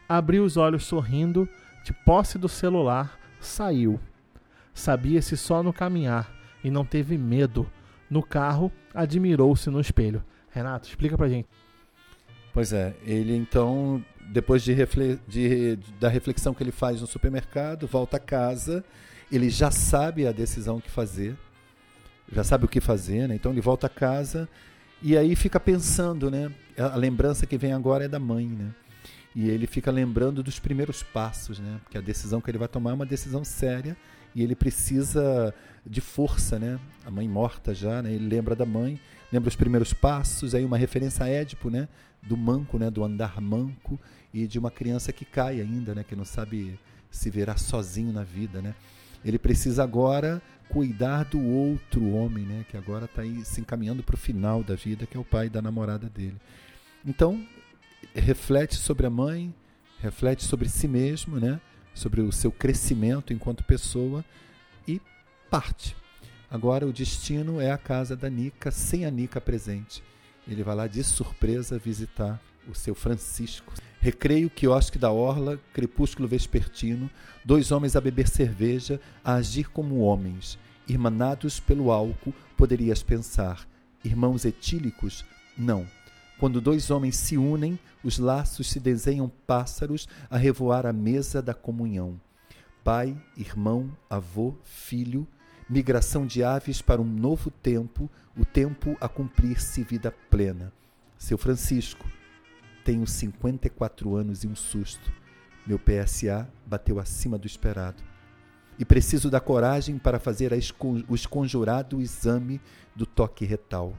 Abriu 0.08 0.44
os 0.44 0.56
olhos 0.56 0.84
sorrindo, 0.84 1.48
de 1.84 1.92
posse 1.92 2.38
do 2.38 2.48
celular, 2.48 3.18
saiu 3.40 3.98
Sabia-se 4.74 5.36
só 5.36 5.62
no 5.62 5.72
caminhar 5.72 6.32
e 6.64 6.70
não 6.70 6.84
teve 6.84 7.18
medo. 7.18 7.70
No 8.08 8.22
carro, 8.22 8.72
admirou-se 8.94 9.68
no 9.70 9.80
espelho. 9.80 10.24
Renato, 10.50 10.88
explica 10.88 11.16
pra 11.16 11.28
gente. 11.28 11.48
Pois 12.52 12.72
é, 12.72 12.94
ele 13.04 13.34
então, 13.34 14.04
depois 14.28 14.62
de, 14.62 14.72
refle 14.72 15.18
de, 15.26 15.78
da 15.98 16.08
reflexão 16.08 16.52
que 16.52 16.62
ele 16.62 16.72
faz 16.72 17.00
no 17.00 17.06
supermercado, 17.06 17.86
volta 17.86 18.18
a 18.18 18.20
casa, 18.20 18.84
ele 19.32 19.48
já 19.48 19.70
sabe 19.70 20.26
a 20.26 20.32
decisão 20.32 20.78
que 20.78 20.90
fazer, 20.90 21.36
já 22.30 22.44
sabe 22.44 22.66
o 22.66 22.68
que 22.68 22.80
fazer, 22.80 23.26
né? 23.26 23.34
Então 23.34 23.50
ele 23.50 23.60
volta 23.60 23.86
a 23.86 23.90
casa 23.90 24.48
e 25.02 25.16
aí 25.16 25.34
fica 25.34 25.58
pensando, 25.58 26.30
né? 26.30 26.52
A 26.78 26.96
lembrança 26.96 27.46
que 27.46 27.56
vem 27.56 27.72
agora 27.72 28.04
é 28.04 28.08
da 28.08 28.18
mãe, 28.18 28.46
né? 28.46 28.74
E 29.34 29.48
ele 29.48 29.66
fica 29.66 29.90
lembrando 29.90 30.42
dos 30.42 30.58
primeiros 30.58 31.02
passos, 31.02 31.58
né? 31.58 31.80
Porque 31.82 31.96
a 31.96 32.00
decisão 32.02 32.40
que 32.40 32.50
ele 32.50 32.58
vai 32.58 32.68
tomar 32.68 32.90
é 32.90 32.94
uma 32.94 33.06
decisão 33.06 33.42
séria 33.42 33.96
e 34.34 34.42
ele 34.42 34.54
precisa 34.54 35.54
de 35.86 36.00
força, 36.00 36.58
né? 36.58 36.78
A 37.04 37.10
mãe 37.10 37.26
morta 37.26 37.74
já, 37.74 38.02
né? 38.02 38.12
Ele 38.12 38.28
lembra 38.28 38.54
da 38.54 38.66
mãe, 38.66 39.00
lembra 39.32 39.48
os 39.48 39.56
primeiros 39.56 39.94
passos, 39.94 40.54
aí 40.54 40.64
uma 40.64 40.76
referência 40.76 41.24
a 41.24 41.28
Édipo, 41.28 41.70
né? 41.70 41.88
Do 42.22 42.36
manco, 42.36 42.78
né? 42.78 42.90
Do 42.90 43.02
andar 43.02 43.40
manco 43.40 43.98
e 44.32 44.46
de 44.46 44.58
uma 44.58 44.70
criança 44.70 45.10
que 45.12 45.24
cai 45.24 45.60
ainda, 45.60 45.94
né? 45.94 46.04
Que 46.04 46.14
não 46.14 46.24
sabe 46.24 46.78
se 47.10 47.30
verá 47.30 47.56
sozinho 47.56 48.12
na 48.12 48.22
vida, 48.22 48.60
né? 48.60 48.74
Ele 49.24 49.38
precisa 49.38 49.82
agora 49.82 50.42
cuidar 50.68 51.24
do 51.24 51.40
outro 51.40 52.10
homem, 52.12 52.44
né? 52.44 52.64
Que 52.68 52.76
agora 52.76 53.04
está 53.04 53.22
se 53.44 53.60
encaminhando 53.60 54.02
para 54.02 54.14
o 54.14 54.18
final 54.18 54.62
da 54.62 54.74
vida, 54.74 55.06
que 55.06 55.16
é 55.16 55.20
o 55.20 55.24
pai 55.24 55.48
da 55.48 55.60
namorada 55.60 56.08
dele. 56.08 56.36
Então 57.04 57.46
reflete 58.14 58.76
sobre 58.76 59.06
a 59.06 59.10
mãe, 59.10 59.54
reflete 60.00 60.44
sobre 60.44 60.68
si 60.68 60.88
mesmo, 60.88 61.38
né? 61.38 61.60
sobre 61.94 62.20
o 62.20 62.32
seu 62.32 62.50
crescimento 62.50 63.32
enquanto 63.32 63.64
pessoa 63.64 64.24
e 64.86 65.00
parte. 65.50 65.96
Agora 66.50 66.86
o 66.86 66.92
destino 66.92 67.60
é 67.60 67.70
a 67.70 67.78
casa 67.78 68.16
da 68.16 68.28
Nica, 68.28 68.70
sem 68.70 69.04
a 69.04 69.10
Nica 69.10 69.40
presente. 69.40 70.02
Ele 70.46 70.62
vai 70.62 70.74
lá 70.74 70.86
de 70.86 71.02
surpresa 71.04 71.78
visitar 71.78 72.40
o 72.68 72.74
seu 72.74 72.94
Francisco. 72.94 73.72
Recreio, 74.00 74.50
quiosque 74.50 74.98
da 74.98 75.12
orla, 75.12 75.60
crepúsculo 75.72 76.28
vespertino, 76.28 77.10
dois 77.44 77.70
homens 77.70 77.94
a 77.96 78.00
beber 78.00 78.28
cerveja, 78.28 79.00
a 79.24 79.34
agir 79.34 79.70
como 79.70 80.00
homens. 80.00 80.58
Irmanados 80.88 81.60
pelo 81.60 81.90
álcool, 81.92 82.34
poderias 82.56 83.02
pensar. 83.02 83.66
Irmãos 84.04 84.44
etílicos? 84.44 85.24
Não 85.56 85.86
quando 86.42 86.60
dois 86.60 86.90
homens 86.90 87.14
se 87.18 87.38
unem, 87.38 87.78
os 88.02 88.18
laços 88.18 88.68
se 88.68 88.80
desenham 88.80 89.30
pássaros 89.46 90.08
a 90.28 90.36
revoar 90.36 90.84
à 90.86 90.92
mesa 90.92 91.40
da 91.40 91.54
comunhão. 91.54 92.20
Pai, 92.82 93.16
irmão, 93.36 93.96
avô, 94.10 94.56
filho, 94.64 95.24
migração 95.70 96.26
de 96.26 96.42
aves 96.42 96.82
para 96.82 97.00
um 97.00 97.04
novo 97.04 97.48
tempo, 97.48 98.10
o 98.36 98.44
tempo 98.44 98.96
a 99.00 99.08
cumprir-se 99.08 99.84
vida 99.84 100.12
plena. 100.28 100.72
Seu 101.16 101.38
Francisco, 101.38 102.08
tenho 102.84 103.06
54 103.06 104.16
anos 104.16 104.44
e 104.44 104.48
um 104.48 104.56
susto. 104.56 105.12
Meu 105.66 105.78
PSA 105.78 106.48
bateu 106.66 106.98
acima 106.98 107.38
do 107.38 107.46
esperado. 107.46 108.02
E 108.78 108.84
preciso 108.84 109.30
da 109.30 109.40
coragem 109.40 109.98
para 109.98 110.18
fazer 110.18 110.52
o 111.08 111.14
esconjurado 111.14 112.00
exame 112.00 112.60
do 112.96 113.06
toque 113.06 113.44
retal 113.44 113.94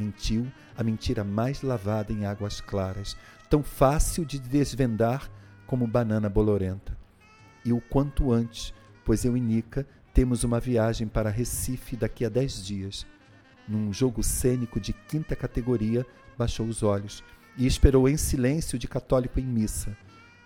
mentiu 0.00 0.50
a 0.76 0.82
mentira 0.82 1.22
mais 1.22 1.62
lavada 1.62 2.12
em 2.12 2.24
águas 2.24 2.60
claras, 2.60 3.16
tão 3.48 3.62
fácil 3.62 4.24
de 4.24 4.38
desvendar 4.38 5.30
como 5.66 5.86
banana 5.86 6.28
bolorenta. 6.28 6.96
E 7.64 7.72
o 7.72 7.80
quanto 7.80 8.32
antes, 8.32 8.72
pois 9.04 9.24
eu 9.24 9.36
e 9.36 9.40
Nica 9.40 9.86
temos 10.14 10.42
uma 10.42 10.58
viagem 10.58 11.06
para 11.06 11.30
Recife 11.30 11.96
daqui 11.96 12.24
a 12.24 12.28
dez 12.28 12.64
dias. 12.64 13.06
Num 13.68 13.92
jogo 13.92 14.22
cênico 14.22 14.80
de 14.80 14.92
quinta 14.92 15.36
categoria, 15.36 16.04
baixou 16.36 16.66
os 16.66 16.82
olhos 16.82 17.22
e 17.60 17.66
esperou 17.66 18.08
em 18.08 18.16
silêncio 18.16 18.78
de 18.78 18.88
católico 18.88 19.38
em 19.38 19.44
missa. 19.44 19.94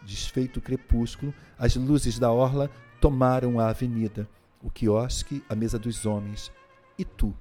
Desfeito 0.03 0.59
o 0.59 0.63
crepúsculo, 0.63 1.33
as 1.57 1.77
luzes 1.77 2.19
da 2.19 2.33
orla 2.33 2.69
tomaram 3.01 3.61
a 3.61 3.69
avenida, 3.69 4.29
o 4.61 4.69
quiosque, 4.69 5.41
a 5.49 5.55
mesa 5.55 5.79
dos 5.79 6.05
homens. 6.05 6.51
E 6.99 7.05
tu, 7.05 7.33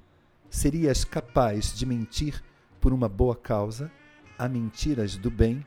serias 0.47 1.03
capaz 1.03 1.75
de 1.75 1.87
mentir 1.87 2.39
por 2.79 2.93
uma 2.93 3.09
boa 3.09 3.35
causa, 3.35 3.91
a 4.37 4.47
mentiras 4.47 5.17
do 5.17 5.31
bem, 5.31 5.65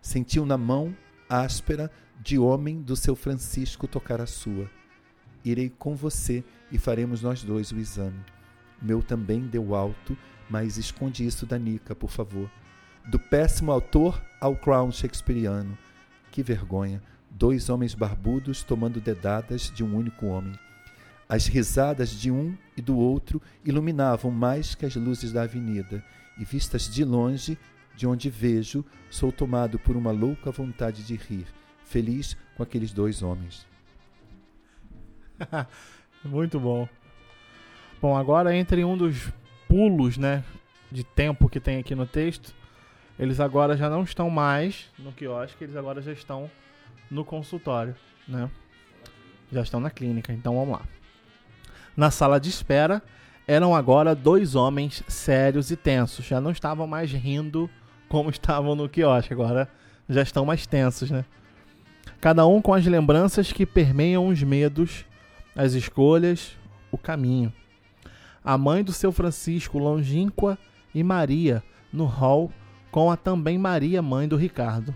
sentiu 0.00 0.46
na 0.46 0.56
mão 0.56 0.96
áspera 1.28 1.90
de 2.20 2.38
homem 2.38 2.80
do 2.80 2.94
seu 2.94 3.16
Francisco 3.16 3.88
tocar 3.88 4.20
a 4.20 4.26
sua. 4.26 4.70
Irei 5.44 5.68
com 5.68 5.96
você 5.96 6.44
e 6.70 6.78
faremos 6.78 7.22
nós 7.22 7.42
dois 7.42 7.72
o 7.72 7.78
exame. 7.78 8.24
Meu 8.80 9.02
também 9.02 9.40
deu 9.48 9.74
alto, 9.74 10.16
mas 10.48 10.76
esconde 10.76 11.26
isso 11.26 11.44
da 11.44 11.58
Nica, 11.58 11.92
por 11.92 12.10
favor. 12.10 12.48
Do 13.06 13.20
péssimo 13.20 13.70
autor 13.70 14.20
ao 14.40 14.56
crown 14.56 14.90
shakespeariano. 14.90 15.78
Que 16.32 16.42
vergonha! 16.42 17.00
Dois 17.30 17.68
homens 17.68 17.94
barbudos 17.94 18.64
tomando 18.64 19.00
dedadas 19.00 19.70
de 19.72 19.84
um 19.84 19.96
único 19.96 20.26
homem. 20.26 20.58
As 21.28 21.46
risadas 21.46 22.10
de 22.10 22.32
um 22.32 22.56
e 22.76 22.82
do 22.82 22.96
outro 22.96 23.40
iluminavam 23.64 24.30
mais 24.30 24.74
que 24.74 24.84
as 24.84 24.96
luzes 24.96 25.32
da 25.32 25.42
avenida, 25.42 26.04
e 26.36 26.44
vistas 26.44 26.92
de 26.92 27.04
longe, 27.04 27.56
de 27.94 28.06
onde 28.06 28.28
vejo, 28.28 28.84
sou 29.08 29.30
tomado 29.30 29.78
por 29.78 29.96
uma 29.96 30.10
louca 30.10 30.50
vontade 30.50 31.04
de 31.04 31.14
rir, 31.14 31.46
feliz 31.84 32.36
com 32.56 32.62
aqueles 32.62 32.92
dois 32.92 33.22
homens. 33.22 33.66
Muito 36.24 36.58
bom. 36.58 36.88
Bom, 38.00 38.16
agora 38.16 38.54
entre 38.54 38.84
um 38.84 38.96
dos 38.96 39.32
pulos, 39.68 40.18
né, 40.18 40.42
de 40.90 41.04
tempo 41.04 41.48
que 41.48 41.60
tem 41.60 41.78
aqui 41.78 41.94
no 41.94 42.06
texto, 42.06 42.54
eles 43.18 43.40
agora 43.40 43.76
já 43.76 43.88
não 43.88 44.02
estão 44.02 44.28
mais 44.30 44.86
no 44.98 45.12
quiosque, 45.12 45.64
eles 45.64 45.76
agora 45.76 46.02
já 46.02 46.12
estão 46.12 46.50
no 47.10 47.24
consultório, 47.24 47.94
né? 48.26 48.50
Já 49.52 49.62
estão 49.62 49.80
na 49.80 49.90
clínica, 49.90 50.32
então 50.32 50.56
vamos 50.56 50.78
lá. 50.78 50.82
Na 51.96 52.10
sala 52.10 52.38
de 52.38 52.48
espera 52.48 53.02
eram 53.46 53.74
agora 53.74 54.14
dois 54.14 54.54
homens 54.54 55.04
sérios 55.06 55.70
e 55.70 55.76
tensos. 55.76 56.24
Já 56.24 56.40
não 56.40 56.50
estavam 56.50 56.86
mais 56.86 57.12
rindo 57.12 57.70
como 58.08 58.28
estavam 58.30 58.74
no 58.74 58.88
quiosque, 58.88 59.32
agora 59.32 59.68
já 60.08 60.22
estão 60.22 60.44
mais 60.44 60.66
tensos, 60.66 61.10
né? 61.10 61.24
cada 62.20 62.46
um 62.46 62.60
com 62.60 62.74
as 62.74 62.84
lembranças 62.84 63.52
que 63.52 63.66
permeiam 63.66 64.28
os 64.28 64.42
medos, 64.42 65.04
as 65.54 65.74
escolhas, 65.74 66.56
o 66.90 66.98
caminho. 66.98 67.52
A 68.44 68.56
mãe 68.56 68.82
do 68.82 68.92
seu 68.92 69.12
Francisco, 69.12 69.78
longínqua, 69.78 70.58
e 70.94 71.02
Maria, 71.02 71.62
no 71.92 72.06
hall, 72.06 72.50
com 72.96 73.10
a 73.10 73.16
também 73.18 73.58
Maria, 73.58 74.00
mãe 74.00 74.26
do 74.26 74.36
Ricardo. 74.36 74.94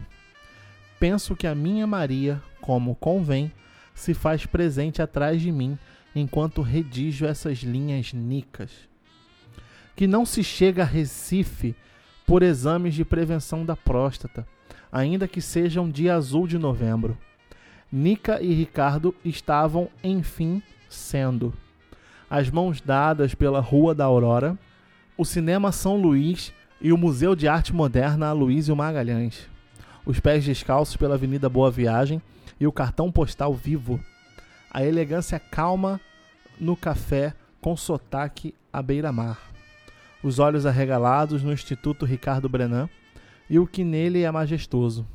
Penso 0.99 1.37
que 1.37 1.47
a 1.47 1.55
minha 1.55 1.87
Maria, 1.87 2.43
como 2.59 2.95
convém, 2.95 3.53
se 3.95 4.15
faz 4.15 4.47
presente 4.47 5.03
atrás 5.03 5.39
de 5.39 5.53
mim 5.53 5.79
enquanto 6.17 6.63
redijo 6.63 7.27
essas 7.27 7.59
linhas 7.59 8.15
nicas. 8.15 8.71
Que 9.95 10.07
não 10.07 10.25
se 10.25 10.43
chega 10.43 10.83
a 10.83 10.87
Recife 10.87 11.77
por 12.27 12.43
exames 12.43 12.95
de 12.95 13.05
prevenção 13.05 13.67
da 13.67 13.77
próstata, 13.77 14.49
ainda 14.91 15.29
que 15.29 15.43
seja 15.43 15.83
um 15.83 15.91
dia 15.91 16.15
azul 16.15 16.47
de 16.47 16.57
novembro. 16.57 17.19
Nica 17.93 18.41
e 18.41 18.55
Ricardo 18.55 19.15
estavam, 19.23 19.91
enfim, 20.03 20.63
sendo. 20.89 21.53
As 22.31 22.49
mãos 22.49 22.81
dadas 22.81 23.35
pela 23.35 23.61
Rua 23.61 23.95
da 23.95 24.07
Aurora, 24.07 24.59
o 25.19 25.25
Cinema 25.27 25.71
São 25.71 26.01
Luís 26.01 26.51
e 26.81 26.93
o 26.93 26.97
Museu 26.97 27.37
de 27.37 27.47
Arte 27.47 27.75
Moderna 27.75 28.29
Aloysio 28.29 28.75
Magalhães. 28.75 29.49
Os 30.07 30.19
pés 30.19 30.45
descalços 30.45 30.97
pela 30.97 31.15
Avenida 31.15 31.49
Boa 31.49 31.71
Viagem 31.71 32.23
e 32.59 32.67
o 32.67 32.73
cartão 32.73 33.13
postal 33.13 33.53
vivo. 33.55 34.01
A 34.71 34.83
elegância 34.83 35.39
calma 35.39 36.01
no 36.59 36.75
café 36.75 37.35
com 37.61 37.77
sotaque 37.77 38.55
à 38.73 38.81
beira-mar. 38.81 39.39
Os 40.23 40.39
olhos 40.39 40.65
arregalados 40.65 41.43
no 41.43 41.53
Instituto 41.53 42.07
Ricardo 42.07 42.49
Brenan 42.49 42.89
e 43.49 43.59
o 43.59 43.67
que 43.67 43.85
nele 43.85 44.23
é 44.23 44.31
majestoso. 44.31 45.07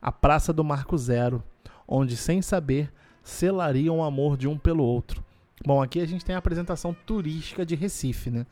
A 0.00 0.12
Praça 0.12 0.52
do 0.52 0.62
Marco 0.62 0.96
Zero, 0.96 1.42
onde, 1.86 2.16
sem 2.16 2.40
saber, 2.40 2.90
selariam 3.22 3.98
o 3.98 4.02
amor 4.02 4.36
de 4.36 4.46
um 4.46 4.56
pelo 4.56 4.84
outro. 4.84 5.24
Bom, 5.66 5.82
aqui 5.82 6.00
a 6.00 6.06
gente 6.06 6.24
tem 6.24 6.34
a 6.34 6.38
apresentação 6.38 6.94
turística 7.06 7.66
de 7.66 7.74
Recife, 7.74 8.30
né? 8.30 8.46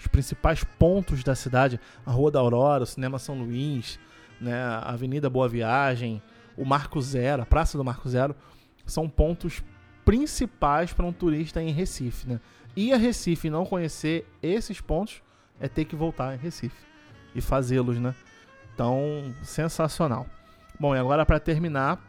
Os 0.00 0.06
principais 0.06 0.64
pontos 0.64 1.22
da 1.22 1.34
cidade, 1.34 1.78
a 2.06 2.10
Rua 2.10 2.30
da 2.30 2.40
Aurora, 2.40 2.84
o 2.84 2.86
Cinema 2.86 3.18
São 3.18 3.38
Luís, 3.38 4.00
né, 4.40 4.54
a 4.54 4.78
Avenida 4.92 5.28
Boa 5.28 5.46
Viagem, 5.46 6.22
o 6.56 6.64
Marco 6.64 7.00
Zero, 7.02 7.42
a 7.42 7.46
Praça 7.46 7.76
do 7.76 7.84
Marco 7.84 8.08
Zero, 8.08 8.34
são 8.86 9.08
pontos 9.08 9.62
principais 10.02 10.92
para 10.92 11.04
um 11.04 11.12
turista 11.12 11.62
em 11.62 11.70
Recife, 11.70 12.26
né? 12.26 12.40
Ir 12.74 12.94
a 12.94 12.96
Recife 12.96 13.48
e 13.48 13.50
não 13.50 13.66
conhecer 13.66 14.26
esses 14.42 14.80
pontos 14.80 15.22
é 15.60 15.68
ter 15.68 15.84
que 15.84 15.94
voltar 15.94 16.34
em 16.34 16.38
Recife 16.38 16.82
e 17.34 17.40
fazê-los, 17.42 17.98
né? 17.98 18.14
Então, 18.72 19.34
sensacional. 19.42 20.26
Bom, 20.78 20.96
e 20.96 20.98
agora 20.98 21.26
para 21.26 21.38
terminar, 21.38 22.02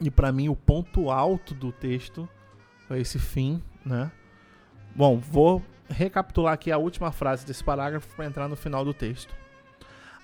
e 0.00 0.10
para 0.12 0.30
mim 0.30 0.48
o 0.48 0.54
ponto 0.54 1.10
alto 1.10 1.54
do 1.54 1.72
texto 1.72 2.28
foi 2.86 3.00
esse 3.00 3.18
fim, 3.18 3.60
né? 3.84 4.12
Bom, 4.94 5.18
vou 5.18 5.62
recapitular 5.88 6.54
aqui 6.54 6.70
a 6.70 6.78
última 6.78 7.12
frase 7.12 7.46
desse 7.46 7.62
parágrafo 7.62 8.14
para 8.14 8.26
entrar 8.26 8.48
no 8.48 8.56
final 8.56 8.84
do 8.84 8.94
texto. 8.94 9.34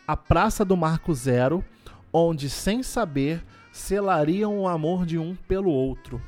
A 0.07 0.16
praça 0.16 0.64
do 0.64 0.77
Marco 0.77 1.14
Zero, 1.14 1.64
onde 2.12 2.51
sem 2.51 2.83
saber 2.83 3.42
selariam 3.72 4.59
o 4.59 4.68
amor 4.68 5.07
de 5.07 5.18
um 5.18 5.35
pelo 5.35 5.70
outro. 5.70 6.20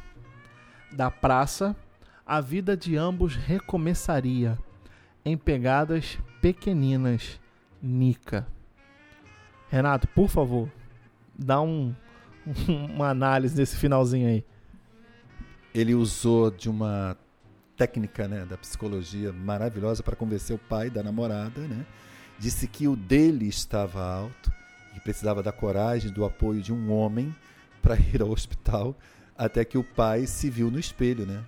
Da 0.93 1.11
praça, 1.11 1.77
a 2.27 2.41
vida 2.41 2.77
de 2.77 2.97
ambos 2.97 3.37
recomeçaria 3.37 4.59
em 5.25 5.37
pegadas 5.37 6.19
pequeninas, 6.41 7.41
Nica. 7.83 8.47
Renato, 9.69 10.07
por 10.09 10.29
favor, 10.29 10.71
dá 11.37 11.61
um, 11.61 11.95
uma 12.95 13.11
análise 13.11 13.57
desse 13.57 13.77
finalzinho 13.77 14.29
aí. 14.29 14.45
Ele 15.75 15.95
usou 15.95 16.51
de 16.51 16.71
uma 16.71 17.17
técnica 17.77 18.29
né, 18.29 18.45
da 18.45 18.57
psicologia 18.57 19.33
maravilhosa 19.33 20.03
para 20.03 20.17
convencer 20.17 20.55
o 20.55 20.59
pai 20.59 20.91
da 20.91 21.03
namorada, 21.03 21.61
né? 21.63 21.85
Disse 22.39 22.67
que 22.67 22.89
o 22.89 22.97
dele 22.97 23.49
estava 23.49 24.03
alto 24.03 24.53
e 24.97 25.01
precisava 25.01 25.43
da 25.43 25.53
coragem, 25.53 26.13
do 26.13 26.25
apoio 26.25 26.61
de 26.61 26.73
um 26.73 26.93
homem 26.93 27.35
para 27.83 27.97
ir 27.99 28.23
ao 28.23 28.31
hospital, 28.31 28.97
até 29.37 29.65
que 29.65 29.77
o 29.77 29.85
pai 29.85 30.27
se 30.27 30.49
viu 30.49 30.71
no 30.71 30.79
espelho, 30.79 31.27
né? 31.27 31.45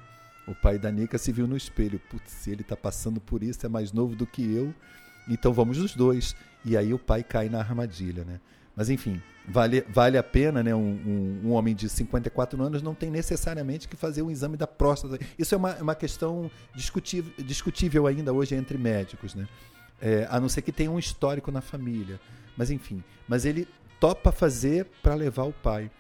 O 0.47 0.55
pai 0.55 0.79
da 0.79 0.91
Nica 0.93 1.19
se 1.19 1.33
viu 1.33 1.47
no 1.47 1.57
espelho. 1.57 2.01
Putz, 2.11 2.47
ele 2.47 2.63
está 2.63 2.77
passando 2.77 3.21
por 3.21 3.43
isso, 3.43 3.67
é 3.67 3.69
mais 3.69 3.93
novo 3.93 4.15
do 4.15 4.27
que 4.27 4.43
eu, 4.55 4.73
então 5.29 5.53
vamos 5.53 5.79
os 5.79 5.95
dois. 5.95 6.37
E 6.65 6.77
aí 6.77 6.93
o 6.93 6.99
pai 6.99 7.23
cai 7.23 7.49
na 7.49 7.59
armadilha, 7.59 8.25
né? 8.25 8.41
Mas 8.77 8.91
enfim, 8.91 9.23
vale, 9.49 9.83
vale 9.89 10.19
a 10.19 10.23
pena, 10.23 10.63
né? 10.63 10.75
Um, 10.75 10.79
um, 10.79 11.41
um, 11.45 11.53
homem 11.53 11.75
de 11.75 11.89
54 11.89 12.63
anos 12.63 12.83
não 12.83 12.95
tem 12.95 13.11
necessariamente 13.11 13.89
que 13.89 13.97
fazer 13.97 14.21
um 14.21 14.31
exame 14.31 14.57
da 14.57 14.67
próstata. 14.67 15.19
Isso 15.39 15.55
é 15.55 15.59
uma, 15.59 15.75
uma 15.77 15.95
questão 15.95 16.51
discutível, 16.75 17.33
discutível 17.39 18.07
ainda 18.07 18.35
hoje 18.35 18.55
entre 18.55 18.77
médicos, 18.77 19.35
né? 19.35 19.49
É, 19.99 20.27
a 20.31 20.39
não 20.39 20.49
ser 20.49 20.61
que 20.61 20.71
tenha 20.71 20.91
um 20.91 20.99
histórico 20.99 21.51
na 21.51 21.63
família. 21.63 22.21
Mas 22.55 22.71
enfim, 22.71 23.03
mas 23.27 23.47
ele 23.47 23.67
topa 23.99 24.31
fazer 24.31 24.87
para 25.03 25.15
levar 25.15 25.45
o 25.45 25.53
pai. 25.53 25.91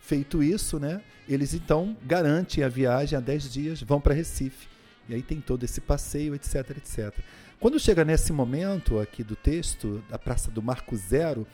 Feito 0.00 0.42
isso, 0.42 0.80
né? 0.80 1.00
Eles 1.28 1.54
então 1.54 1.96
garantem 2.02 2.64
a 2.64 2.68
viagem 2.68 3.16
a 3.16 3.20
10 3.20 3.52
dias, 3.52 3.80
vão 3.80 4.00
para 4.00 4.12
Recife. 4.12 4.68
E 5.08 5.14
aí 5.14 5.22
tem 5.22 5.40
todo 5.40 5.64
esse 5.64 5.80
passeio, 5.80 6.34
etc, 6.34 6.70
etc. 6.70 7.14
Quando 7.64 7.80
chega 7.80 8.04
nesse 8.04 8.30
momento 8.30 9.00
aqui 9.00 9.24
do 9.24 9.34
texto, 9.34 10.04
da 10.10 10.18
Praça 10.18 10.50
do 10.50 10.62
Marco 10.62 10.94
Zero, 10.94 11.46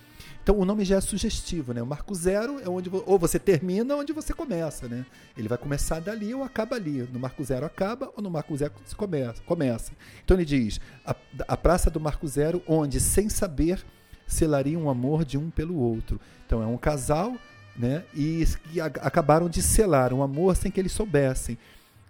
então 0.42 0.58
o 0.58 0.64
nome 0.64 0.84
já 0.84 0.96
é 0.96 1.00
sugestivo, 1.00 1.72
né? 1.72 1.80
O 1.80 1.86
Marco 1.86 2.12
Zero 2.16 2.58
é 2.58 2.68
onde 2.68 2.90
ou 2.92 3.16
você 3.16 3.38
termina 3.38 3.94
onde 3.94 4.12
você 4.12 4.34
começa, 4.34 4.88
né? 4.88 5.06
Ele 5.38 5.46
vai 5.46 5.56
começar 5.56 6.00
dali 6.00 6.34
ou 6.34 6.42
acaba 6.42 6.74
ali. 6.74 7.08
No 7.12 7.20
Marco 7.20 7.44
Zero 7.44 7.64
acaba 7.64 8.10
ou 8.16 8.20
no 8.20 8.28
Marco 8.28 8.56
Zero 8.56 8.72
se 8.84 8.96
começa. 8.96 9.40
começa. 9.42 9.92
Então 10.24 10.36
ele 10.36 10.44
diz: 10.44 10.80
a, 11.06 11.14
a 11.46 11.56
Praça 11.56 11.88
do 11.88 12.00
Marco 12.00 12.26
Zero, 12.26 12.60
onde 12.66 12.98
sem 12.98 13.28
saber 13.28 13.80
selaria 14.26 14.76
um 14.76 14.90
amor 14.90 15.24
de 15.24 15.38
um 15.38 15.48
pelo 15.48 15.76
outro. 15.76 16.20
Então 16.44 16.60
é 16.60 16.66
um 16.66 16.76
casal, 16.76 17.36
né? 17.76 18.02
E, 18.12 18.44
e 18.72 18.80
a, 18.80 18.86
acabaram 18.86 19.48
de 19.48 19.62
selar 19.62 20.12
um 20.12 20.24
amor 20.24 20.56
sem 20.56 20.72
que 20.72 20.80
eles 20.80 20.90
soubessem. 20.90 21.56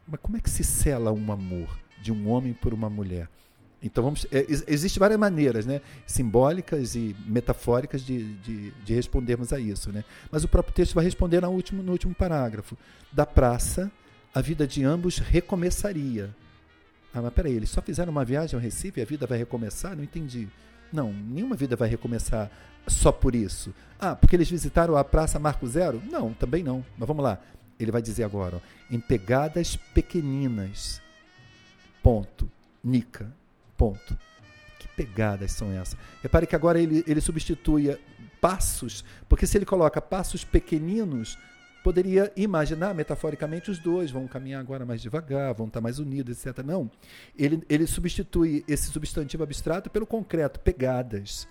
Mas 0.08 0.18
como 0.22 0.38
é 0.38 0.40
que 0.40 0.48
se 0.48 0.64
sela 0.64 1.12
um 1.12 1.30
amor 1.30 1.78
de 2.00 2.10
um 2.10 2.30
homem 2.30 2.54
por 2.54 2.72
uma 2.72 2.88
mulher? 2.88 3.28
Então 3.82 4.04
vamos, 4.04 4.26
é, 4.30 4.44
existem 4.48 5.00
várias 5.00 5.18
maneiras, 5.18 5.64
né, 5.64 5.80
simbólicas 6.06 6.94
e 6.94 7.16
metafóricas 7.26 8.02
de, 8.02 8.34
de, 8.34 8.70
de, 8.72 8.94
respondermos 8.94 9.52
a 9.52 9.58
isso, 9.58 9.90
né. 9.90 10.04
Mas 10.30 10.44
o 10.44 10.48
próprio 10.48 10.74
texto 10.74 10.94
vai 10.94 11.04
responder 11.04 11.40
no 11.40 11.48
último, 11.48 11.82
no 11.82 11.92
último 11.92 12.14
parágrafo. 12.14 12.76
Da 13.10 13.24
praça, 13.24 13.90
a 14.34 14.40
vida 14.40 14.66
de 14.66 14.84
ambos 14.84 15.18
recomeçaria. 15.18 16.34
Ah, 17.12 17.22
mas 17.22 17.32
peraí, 17.32 17.54
eles 17.54 17.70
só 17.70 17.80
fizeram 17.80 18.12
uma 18.12 18.24
viagem 18.24 18.54
ao 18.54 18.62
Recife 18.62 19.00
e 19.00 19.02
a 19.02 19.06
vida 19.06 19.26
vai 19.26 19.38
recomeçar? 19.38 19.96
Não 19.96 20.04
entendi. 20.04 20.46
Não, 20.92 21.12
nenhuma 21.12 21.56
vida 21.56 21.74
vai 21.74 21.88
recomeçar 21.88 22.50
só 22.86 23.10
por 23.10 23.34
isso. 23.34 23.74
Ah, 23.98 24.14
porque 24.14 24.36
eles 24.36 24.50
visitaram 24.50 24.96
a 24.96 25.04
Praça 25.04 25.38
Marco 25.38 25.66
Zero? 25.66 26.02
Não, 26.10 26.32
também 26.34 26.62
não. 26.62 26.84
Mas 26.98 27.08
vamos 27.08 27.24
lá. 27.24 27.40
Ele 27.78 27.90
vai 27.90 28.02
dizer 28.02 28.24
agora, 28.24 28.56
ó, 28.56 28.94
em 28.94 29.00
pegadas 29.00 29.74
pequeninas. 29.76 31.00
Ponto. 32.02 32.50
Nica. 32.82 33.39
Ponto. 33.80 34.14
Que 34.78 34.86
pegadas 34.88 35.52
são 35.52 35.72
essas? 35.72 35.96
Repare 36.22 36.46
que 36.46 36.54
agora 36.54 36.78
ele, 36.78 37.02
ele 37.06 37.20
substitui 37.22 37.98
passos, 38.42 39.02
porque 39.26 39.46
se 39.46 39.56
ele 39.56 39.64
coloca 39.64 40.02
passos 40.02 40.44
pequeninos, 40.44 41.38
poderia 41.82 42.30
imaginar 42.36 42.94
metaforicamente 42.94 43.70
os 43.70 43.78
dois 43.78 44.10
vão 44.10 44.28
caminhar 44.28 44.60
agora 44.60 44.84
mais 44.84 45.00
devagar, 45.00 45.54
vão 45.54 45.66
estar 45.66 45.80
mais 45.80 45.98
unidos, 45.98 46.44
etc. 46.44 46.62
Não. 46.62 46.90
Ele, 47.38 47.64
ele 47.70 47.86
substitui 47.86 48.62
esse 48.68 48.90
substantivo 48.90 49.44
abstrato 49.44 49.88
pelo 49.88 50.06
concreto, 50.06 50.60
pegadas. 50.60 51.48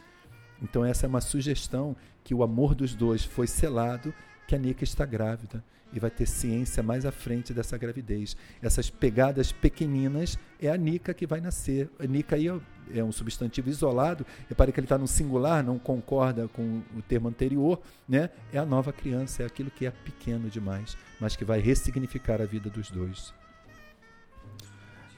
Então, 0.62 0.86
essa 0.86 1.08
é 1.08 1.10
uma 1.10 1.22
sugestão 1.22 1.96
que 2.24 2.36
o 2.36 2.44
amor 2.44 2.76
dos 2.76 2.94
dois 2.94 3.26
foi 3.26 3.48
selado, 3.48 4.13
que 4.48 4.54
a 4.54 4.60
Nika 4.60 4.84
está 4.84 5.04
grávida 5.04 5.63
e 5.91 5.99
vai 5.99 6.10
ter 6.10 6.25
ciência 6.25 6.84
mais 6.84 7.06
à 7.06 7.12
frente 7.12 7.54
dessa 7.54 7.78
gravidez. 7.78 8.36
Essas 8.62 8.89
pegadas 8.89 9.52
pequeninas 9.52 10.38
é 10.62 10.69
a 10.69 10.78
Nica 10.78 11.13
que 11.13 11.25
vai 11.25 11.41
nascer. 11.41 11.89
A 11.99 12.06
Nica 12.06 12.36
aí 12.36 12.47
é 12.93 13.04
um 13.04 13.12
substantivo 13.12 13.69
isolado, 13.69 14.25
repare 14.47 14.71
que 14.71 14.80
ele 14.80 14.86
está 14.86 14.97
no 14.97 15.08
singular, 15.08 15.63
não 15.63 15.78
concorda 15.78 16.47
com 16.47 16.82
o 16.95 17.02
termo 17.02 17.28
anterior, 17.28 17.80
né? 18.08 18.30
É 18.52 18.58
a 18.58 18.65
nova 18.65 18.91
criança, 18.91 19.43
é 19.43 19.45
aquilo 19.45 19.69
que 19.71 19.86
é 19.86 19.91
pequeno 19.91 20.49
demais, 20.49 20.97
mas 21.19 21.36
que 21.36 21.45
vai 21.45 21.60
ressignificar 21.60 22.41
a 22.41 22.45
vida 22.45 22.69
dos 22.69 22.89
dois. 22.89 23.34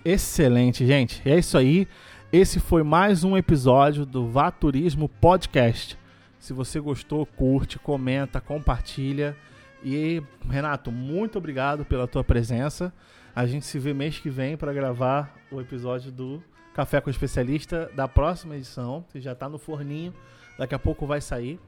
Excelente, 0.03 0.86
gente. 0.86 1.21
É 1.29 1.38
isso 1.38 1.57
aí. 1.57 1.88
Esse 2.34 2.60
foi 2.60 2.81
mais 2.81 3.23
um 3.23 3.38
episódio 3.38 4.05
do 4.05 4.27
Vaturismo 4.27 5.07
Podcast. 5.07 5.97
Se 6.39 6.53
você 6.53 6.79
gostou, 6.79 7.25
curte, 7.25 7.77
comenta, 7.77 8.41
compartilha. 8.41 9.38
E, 9.84 10.22
Renato, 10.50 10.91
muito 10.91 11.38
obrigado 11.38 11.84
pela 11.84 12.08
tua 12.08 12.24
presença. 12.24 12.94
A 13.36 13.46
gente 13.46 13.65
se 13.65 13.80
vê 13.80 13.94
mês 13.94 14.20
que 14.20 14.30
vem 14.30 14.56
para 14.56 14.74
gravar 14.74 15.34
o 15.52 15.60
episódio 15.60 16.12
do 16.12 16.44
Café 16.74 17.02
com 17.02 17.10
o 17.10 17.12
Especialista 17.12 17.89
da 17.96 18.08
próxima 18.08 18.56
edição, 18.56 19.06
que 19.12 19.20
já 19.20 19.32
está 19.32 19.50
no 19.50 19.58
forninho, 19.58 20.13
daqui 20.58 20.76
a 20.76 20.80
pouco 20.80 21.06
vai 21.06 21.20
sair. 21.20 21.60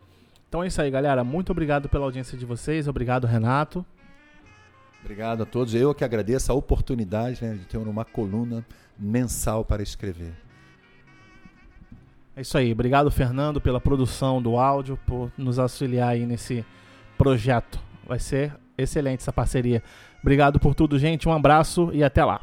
Então 0.47 0.63
é 0.63 0.67
isso 0.67 0.81
aí, 0.81 0.91
galera. 0.91 1.23
Muito 1.23 1.51
obrigado 1.51 1.89
pela 1.89 2.05
audiência 2.05 2.37
de 2.37 2.45
vocês. 2.45 2.87
Obrigado, 2.87 3.25
Renato. 3.25 3.85
Obrigado 5.01 5.43
a 5.43 5.45
todos. 5.45 5.73
Eu 5.73 5.93
que 5.93 6.03
agradeço 6.03 6.51
a 6.51 6.55
oportunidade 6.55 7.43
né, 7.43 7.55
de 7.55 7.65
ter 7.65 7.77
uma 7.77 8.05
coluna 8.05 8.65
mensal 8.97 9.65
para 9.65 9.81
escrever. 9.81 10.33
É 12.35 12.41
isso 12.41 12.57
aí. 12.57 12.71
Obrigado, 12.71 13.11
Fernando, 13.11 13.59
pela 13.59 13.81
produção 13.81 14.41
do 14.41 14.57
áudio, 14.57 14.97
por 15.05 15.31
nos 15.37 15.59
auxiliar 15.59 16.09
aí 16.09 16.25
nesse 16.25 16.65
projeto. 17.17 17.79
Vai 18.05 18.19
ser 18.19 18.53
excelente 18.77 19.21
essa 19.21 19.33
parceria. 19.33 19.81
Obrigado 20.21 20.59
por 20.59 20.73
tudo, 20.73 20.97
gente. 20.97 21.27
Um 21.27 21.33
abraço 21.33 21.89
e 21.93 22.03
até 22.03 22.23
lá. 22.23 22.39